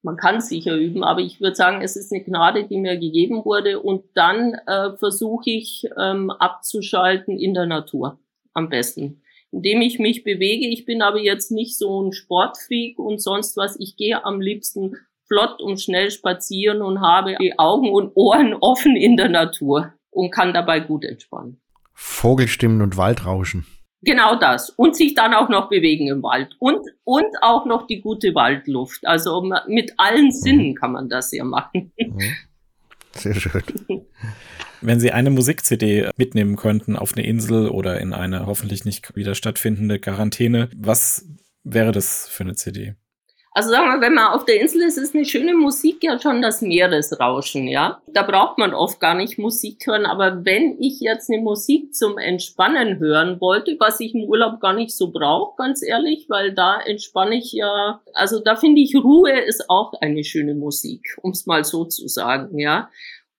Man 0.03 0.15
kann 0.15 0.41
sicher 0.41 0.75
üben, 0.75 1.03
aber 1.03 1.21
ich 1.21 1.41
würde 1.41 1.55
sagen, 1.55 1.81
es 1.81 1.95
ist 1.95 2.11
eine 2.11 2.23
Gnade, 2.23 2.67
die 2.67 2.77
mir 2.77 2.97
gegeben 2.97 3.45
wurde. 3.45 3.79
Und 3.79 4.05
dann 4.15 4.55
äh, 4.65 4.95
versuche 4.97 5.49
ich 5.49 5.83
ähm, 5.99 6.31
abzuschalten 6.31 7.37
in 7.37 7.53
der 7.53 7.67
Natur 7.67 8.19
am 8.53 8.69
besten, 8.69 9.21
indem 9.51 9.81
ich 9.81 9.99
mich 9.99 10.23
bewege. 10.23 10.67
Ich 10.67 10.85
bin 10.85 11.01
aber 11.01 11.19
jetzt 11.19 11.51
nicht 11.51 11.77
so 11.77 12.01
ein 12.01 12.13
Sportfreak 12.13 12.97
und 12.97 13.21
sonst 13.21 13.57
was. 13.57 13.79
Ich 13.79 13.95
gehe 13.95 14.25
am 14.25 14.41
liebsten 14.41 14.95
flott 15.27 15.61
und 15.61 15.79
schnell 15.79 16.09
spazieren 16.09 16.81
und 16.81 17.01
habe 17.01 17.35
die 17.39 17.59
Augen 17.59 17.91
und 17.91 18.13
Ohren 18.15 18.53
offen 18.59 18.95
in 18.95 19.17
der 19.17 19.29
Natur 19.29 19.93
und 20.09 20.31
kann 20.31 20.53
dabei 20.53 20.79
gut 20.79 21.05
entspannen. 21.05 21.61
Vogelstimmen 22.03 22.81
und 22.81 22.97
Waldrauschen. 22.97 23.67
Genau 24.01 24.35
das. 24.35 24.71
Und 24.71 24.95
sich 24.95 25.13
dann 25.13 25.35
auch 25.35 25.49
noch 25.49 25.69
bewegen 25.69 26.07
im 26.07 26.23
Wald. 26.23 26.55
Und, 26.57 26.81
und 27.03 27.27
auch 27.41 27.65
noch 27.65 27.85
die 27.85 28.01
gute 28.01 28.33
Waldluft. 28.33 29.05
Also 29.05 29.47
mit 29.67 29.93
allen 29.97 30.25
mhm. 30.25 30.31
Sinnen 30.31 30.75
kann 30.75 30.93
man 30.93 31.09
das 31.09 31.31
ja 31.31 31.43
machen. 31.43 31.93
Mhm. 31.97 32.35
Sehr 33.11 33.35
schön. 33.35 33.63
Wenn 34.81 34.99
Sie 34.99 35.11
eine 35.11 35.29
Musik-CD 35.29 36.09
mitnehmen 36.17 36.55
könnten 36.55 36.95
auf 36.95 37.13
eine 37.13 37.25
Insel 37.25 37.69
oder 37.69 38.01
in 38.01 38.13
eine 38.13 38.47
hoffentlich 38.47 38.83
nicht 38.83 39.15
wieder 39.15 39.35
stattfindende 39.35 39.99
Quarantäne, 39.99 40.69
was 40.75 41.27
wäre 41.63 41.91
das 41.91 42.27
für 42.27 42.43
eine 42.43 42.55
CD? 42.55 42.95
Also 43.53 43.69
sagen 43.69 43.87
wir, 43.87 43.99
wenn 43.99 44.13
man 44.13 44.27
auf 44.27 44.45
der 44.45 44.61
Insel 44.61 44.81
ist, 44.83 44.97
ist 44.97 45.13
eine 45.13 45.25
schöne 45.25 45.53
Musik 45.53 46.03
ja 46.03 46.17
schon 46.17 46.41
das 46.41 46.61
Meeresrauschen, 46.61 47.67
ja. 47.67 48.01
Da 48.07 48.23
braucht 48.23 48.57
man 48.57 48.73
oft 48.73 49.01
gar 49.01 49.13
nicht 49.13 49.37
Musik 49.37 49.85
hören, 49.85 50.05
aber 50.05 50.45
wenn 50.45 50.77
ich 50.79 51.01
jetzt 51.01 51.29
eine 51.29 51.41
Musik 51.41 51.93
zum 51.93 52.17
Entspannen 52.17 52.99
hören 52.99 53.41
wollte, 53.41 53.75
was 53.77 53.99
ich 53.99 54.15
im 54.15 54.23
Urlaub 54.23 54.61
gar 54.61 54.71
nicht 54.71 54.95
so 54.95 55.11
brauche, 55.11 55.57
ganz 55.57 55.83
ehrlich, 55.83 56.27
weil 56.29 56.53
da 56.53 56.79
entspanne 56.79 57.35
ich 57.35 57.51
ja, 57.51 58.01
also 58.13 58.39
da 58.39 58.55
finde 58.55 58.79
ich 58.79 58.95
Ruhe 58.95 59.37
ist 59.41 59.69
auch 59.69 59.93
eine 59.99 60.23
schöne 60.23 60.55
Musik, 60.55 61.17
um 61.21 61.31
es 61.31 61.45
mal 61.45 61.65
so 61.65 61.83
zu 61.83 62.07
sagen, 62.07 62.57
ja. 62.57 62.89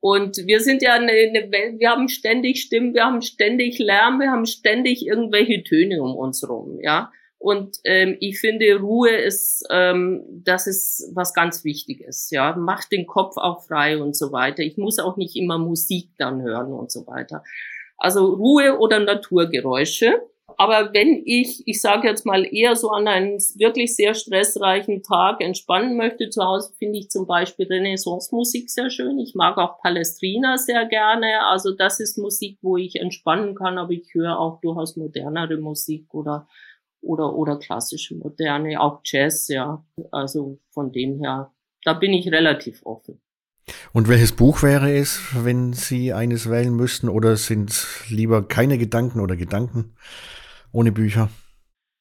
Und 0.00 0.36
wir 0.46 0.60
sind 0.60 0.82
ja 0.82 0.92
eine, 0.94 1.12
eine 1.12 1.50
Welt, 1.52 1.78
wir 1.78 1.88
haben 1.88 2.08
ständig 2.08 2.60
Stimmen, 2.60 2.92
wir 2.92 3.04
haben 3.04 3.22
ständig 3.22 3.78
Lärm, 3.78 4.20
wir 4.20 4.30
haben 4.30 4.44
ständig 4.44 5.06
irgendwelche 5.06 5.62
Töne 5.62 6.02
um 6.02 6.14
uns 6.16 6.46
rum, 6.46 6.80
ja. 6.82 7.10
Und 7.42 7.78
ähm, 7.82 8.16
ich 8.20 8.38
finde, 8.38 8.78
Ruhe 8.78 9.10
ist, 9.10 9.66
ähm, 9.68 10.22
das 10.44 10.68
ist 10.68 11.10
was 11.12 11.34
ganz 11.34 11.64
Wichtiges. 11.64 12.30
Ja, 12.30 12.54
macht 12.54 12.92
den 12.92 13.04
Kopf 13.04 13.36
auch 13.36 13.64
frei 13.66 13.98
und 13.98 14.16
so 14.16 14.30
weiter. 14.30 14.62
Ich 14.62 14.76
muss 14.76 15.00
auch 15.00 15.16
nicht 15.16 15.34
immer 15.34 15.58
Musik 15.58 16.10
dann 16.18 16.40
hören 16.40 16.72
und 16.72 16.92
so 16.92 17.04
weiter. 17.08 17.42
Also 17.98 18.26
Ruhe 18.26 18.78
oder 18.78 19.00
Naturgeräusche. 19.00 20.22
Aber 20.56 20.92
wenn 20.92 21.22
ich, 21.24 21.66
ich 21.66 21.80
sage 21.80 22.06
jetzt 22.06 22.24
mal 22.24 22.44
eher 22.44 22.76
so 22.76 22.90
an 22.90 23.08
einem 23.08 23.38
wirklich 23.56 23.96
sehr 23.96 24.14
stressreichen 24.14 25.02
Tag 25.02 25.40
entspannen 25.40 25.96
möchte 25.96 26.30
zu 26.30 26.44
Hause, 26.44 26.72
finde 26.78 27.00
ich 27.00 27.08
zum 27.08 27.26
Beispiel 27.26 27.66
Renaissance-Musik 27.66 28.70
sehr 28.70 28.90
schön. 28.90 29.18
Ich 29.18 29.34
mag 29.34 29.58
auch 29.58 29.80
Palestrina 29.80 30.58
sehr 30.58 30.86
gerne. 30.86 31.44
Also 31.46 31.74
das 31.74 31.98
ist 31.98 32.18
Musik, 32.18 32.58
wo 32.62 32.76
ich 32.76 33.00
entspannen 33.00 33.56
kann, 33.56 33.78
aber 33.78 33.90
ich 33.90 34.14
höre 34.14 34.38
auch 34.38 34.60
durchaus 34.60 34.96
modernere 34.96 35.56
Musik 35.56 36.06
oder 36.14 36.46
oder, 37.02 37.34
oder 37.34 37.58
klassische 37.58 38.14
Moderne, 38.14 38.80
auch 38.80 39.00
Jazz, 39.04 39.48
ja. 39.48 39.84
Also 40.10 40.58
von 40.70 40.92
dem 40.92 41.20
her, 41.20 41.52
da 41.84 41.92
bin 41.92 42.12
ich 42.12 42.30
relativ 42.32 42.84
offen. 42.84 43.20
Und 43.92 44.08
welches 44.08 44.32
Buch 44.32 44.62
wäre 44.62 44.92
es, 44.92 45.20
wenn 45.44 45.72
Sie 45.72 46.12
eines 46.12 46.50
wählen 46.50 46.74
müssten? 46.74 47.08
Oder 47.08 47.36
sind 47.36 47.70
es 47.70 48.04
lieber 48.08 48.46
keine 48.46 48.78
Gedanken 48.78 49.20
oder 49.20 49.36
Gedanken 49.36 49.94
ohne 50.72 50.92
Bücher? 50.92 51.30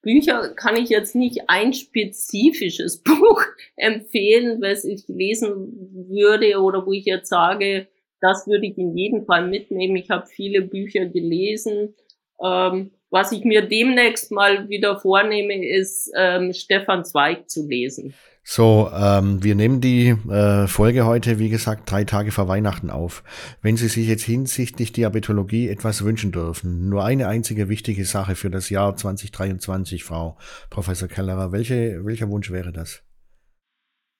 Bücher 0.02 0.54
kann 0.56 0.78
ich 0.78 0.90
jetzt 0.90 1.16
nicht 1.16 1.42
ein 1.48 1.74
spezifisches 1.74 3.02
Buch 3.04 3.44
empfehlen, 3.76 4.62
was 4.62 4.84
ich 4.84 5.08
lesen 5.08 6.08
würde 6.10 6.60
oder 6.60 6.86
wo 6.86 6.92
ich 6.92 7.06
jetzt 7.06 7.30
sage, 7.30 7.88
das 8.20 8.48
würde 8.48 8.68
ich 8.68 8.78
in 8.78 8.96
jedem 8.96 9.26
Fall 9.26 9.48
mitnehmen. 9.48 9.96
Ich 9.96 10.10
habe 10.10 10.28
viele 10.28 10.62
Bücher 10.62 11.06
gelesen. 11.06 11.96
Ähm, 12.44 12.92
was 13.12 13.32
ich 13.34 13.44
mir 13.44 13.62
demnächst 13.62 14.32
mal 14.32 14.70
wieder 14.70 14.98
vornehme, 14.98 15.68
ist 15.68 16.10
ähm, 16.16 16.54
Stefan 16.54 17.06
Zweig 17.06 17.50
zu 17.50 17.68
lesen. 17.68 18.14
So, 18.44 18.90
ähm, 18.92 19.44
wir 19.44 19.54
nehmen 19.54 19.82
die 19.82 20.16
äh, 20.30 20.66
Folge 20.66 21.06
heute, 21.06 21.38
wie 21.38 21.50
gesagt, 21.50 21.92
drei 21.92 22.06
Tage 22.06 22.32
vor 22.32 22.48
Weihnachten 22.48 22.90
auf. 22.90 23.24
Wenn 23.62 23.78
Sie 23.78 23.88
sich 23.88 24.08
jetzt 24.08 24.24
hinsichtlich 24.24 24.94
Diabetologie 24.94 25.70
etwas 25.70 26.04
wünschen 26.04 26.32
dürfen, 26.32 26.90
nur 26.90 27.04
eine 27.04 27.28
einzige 27.28 27.70
wichtige 27.70 28.04
Sache 28.06 28.36
für 28.36 28.50
das 28.50 28.72
Jahr 28.72 28.96
2023, 28.96 30.04
Frau 30.04 30.38
Professor 30.72 31.08
Kellerer, 31.08 31.52
welche, 31.52 32.04
welcher 32.04 32.30
Wunsch 32.30 32.50
wäre 32.50 32.72
das? 32.72 33.04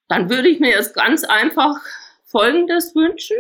Dann 0.08 0.30
würde 0.30 0.50
ich 0.50 0.60
mir 0.60 0.70
jetzt 0.70 0.94
ganz 0.94 1.24
einfach 1.24 1.78
Folgendes 2.26 2.94
wünschen, 2.94 3.38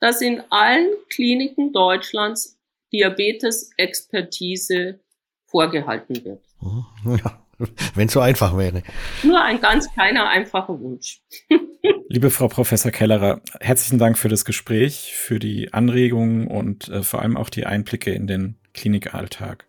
dass 0.00 0.20
in 0.20 0.42
allen 0.50 0.90
Kliniken 1.08 1.72
Deutschlands 1.72 2.55
Diabetes-Expertise 2.92 5.00
vorgehalten 5.46 6.24
wird. 6.24 6.42
Ja, 7.04 7.42
wenn 7.94 8.08
es 8.08 8.12
so 8.12 8.20
einfach 8.20 8.56
wäre. 8.56 8.82
Nur 9.22 9.42
ein 9.42 9.60
ganz 9.60 9.92
kleiner, 9.92 10.28
einfacher 10.28 10.78
Wunsch. 10.80 11.20
Liebe 12.08 12.30
Frau 12.30 12.48
Professor 12.48 12.90
Kellerer, 12.90 13.40
herzlichen 13.60 13.98
Dank 13.98 14.18
für 14.18 14.28
das 14.28 14.44
Gespräch, 14.44 15.14
für 15.14 15.38
die 15.38 15.72
Anregungen 15.72 16.46
und 16.46 16.88
äh, 16.88 17.02
vor 17.02 17.22
allem 17.22 17.36
auch 17.36 17.50
die 17.50 17.66
Einblicke 17.66 18.12
in 18.12 18.26
den 18.26 18.56
Klinikalltag. 18.74 19.66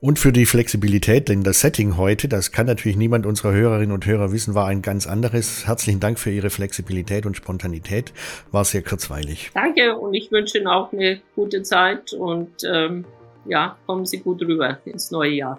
Und 0.00 0.20
für 0.20 0.30
die 0.30 0.46
Flexibilität, 0.46 1.28
denn 1.28 1.42
das 1.42 1.58
Setting 1.60 1.96
heute, 1.96 2.28
das 2.28 2.52
kann 2.52 2.66
natürlich 2.66 2.96
niemand 2.96 3.26
unserer 3.26 3.50
Hörerinnen 3.50 3.90
und 3.90 4.06
Hörer 4.06 4.30
wissen, 4.30 4.54
war 4.54 4.68
ein 4.68 4.80
ganz 4.80 5.08
anderes. 5.08 5.66
Herzlichen 5.66 5.98
Dank 5.98 6.20
für 6.20 6.30
Ihre 6.30 6.50
Flexibilität 6.50 7.26
und 7.26 7.36
Spontanität. 7.36 8.12
War 8.52 8.64
sehr 8.64 8.82
kurzweilig. 8.82 9.50
Danke 9.54 9.96
und 9.96 10.14
ich 10.14 10.30
wünsche 10.30 10.58
Ihnen 10.58 10.68
auch 10.68 10.92
eine 10.92 11.20
gute 11.34 11.64
Zeit 11.64 12.12
und 12.12 12.48
ähm, 12.64 13.06
ja, 13.44 13.76
kommen 13.86 14.06
Sie 14.06 14.18
gut 14.18 14.40
rüber 14.42 14.78
ins 14.84 15.10
neue 15.10 15.32
Jahr. 15.32 15.58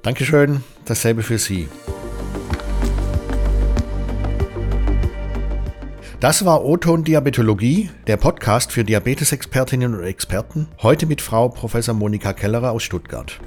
Dankeschön, 0.00 0.62
dasselbe 0.86 1.22
für 1.22 1.36
Sie. 1.36 1.68
Das 6.18 6.46
war 6.46 6.64
O-Ton 6.64 7.04
Diabetologie, 7.04 7.90
der 8.06 8.16
Podcast 8.16 8.72
für 8.72 8.84
Diabetesexpertinnen 8.84 9.94
und 9.94 10.02
Experten, 10.02 10.66
heute 10.82 11.04
mit 11.04 11.20
Frau 11.20 11.50
Professor 11.50 11.94
Monika 11.94 12.32
Kellerer 12.32 12.70
aus 12.70 12.82
Stuttgart. 12.82 13.38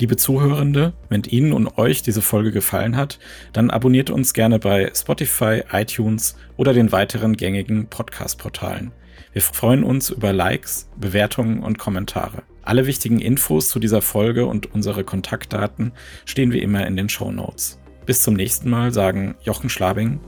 Liebe 0.00 0.16
Zuhörende, 0.16 0.94
wenn 1.10 1.24
Ihnen 1.24 1.52
und 1.52 1.76
euch 1.76 2.00
diese 2.00 2.22
Folge 2.22 2.52
gefallen 2.52 2.96
hat, 2.96 3.18
dann 3.52 3.68
abonniert 3.68 4.08
uns 4.08 4.32
gerne 4.32 4.58
bei 4.58 4.90
Spotify, 4.94 5.62
iTunes 5.70 6.36
oder 6.56 6.72
den 6.72 6.90
weiteren 6.90 7.36
gängigen 7.36 7.86
Podcast-Portalen. 7.86 8.92
Wir 9.34 9.42
freuen 9.42 9.84
uns 9.84 10.08
über 10.08 10.32
Likes, 10.32 10.88
Bewertungen 10.98 11.62
und 11.62 11.76
Kommentare. 11.78 12.44
Alle 12.62 12.86
wichtigen 12.86 13.18
Infos 13.18 13.68
zu 13.68 13.78
dieser 13.78 14.00
Folge 14.00 14.46
und 14.46 14.72
unsere 14.72 15.04
Kontaktdaten 15.04 15.92
stehen 16.24 16.50
wie 16.50 16.60
immer 16.60 16.86
in 16.86 16.96
den 16.96 17.10
Show 17.10 17.30
Notes. 17.30 17.78
Bis 18.06 18.22
zum 18.22 18.32
nächsten 18.32 18.70
Mal 18.70 18.94
sagen 18.94 19.34
Jochen 19.42 19.68
Schlabing 19.68 20.18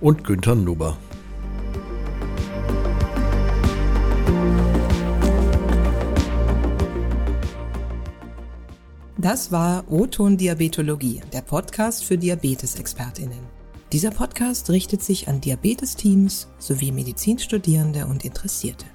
und 0.00 0.24
Günther 0.24 0.56
Nuber. 0.56 0.98
Das 9.22 9.52
war 9.52 9.84
O-Ton 9.90 10.38
Diabetologie, 10.38 11.20
der 11.30 11.42
Podcast 11.42 12.04
für 12.04 12.16
Diabetesexpertinnen. 12.16 13.40
Dieser 13.92 14.10
Podcast 14.10 14.70
richtet 14.70 15.02
sich 15.02 15.28
an 15.28 15.42
Diabetesteams 15.42 16.48
sowie 16.56 16.90
Medizinstudierende 16.90 18.06
und 18.06 18.24
Interessierte. 18.24 18.86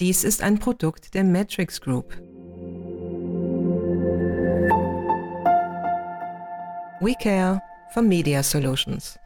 Dies 0.00 0.24
ist 0.24 0.42
ein 0.42 0.58
Produkt 0.58 1.14
der 1.14 1.22
Matrix 1.22 1.80
Group. 1.80 2.16
We 7.00 7.14
care 7.22 7.62
for 7.92 8.02
Media 8.02 8.42
Solutions. 8.42 9.20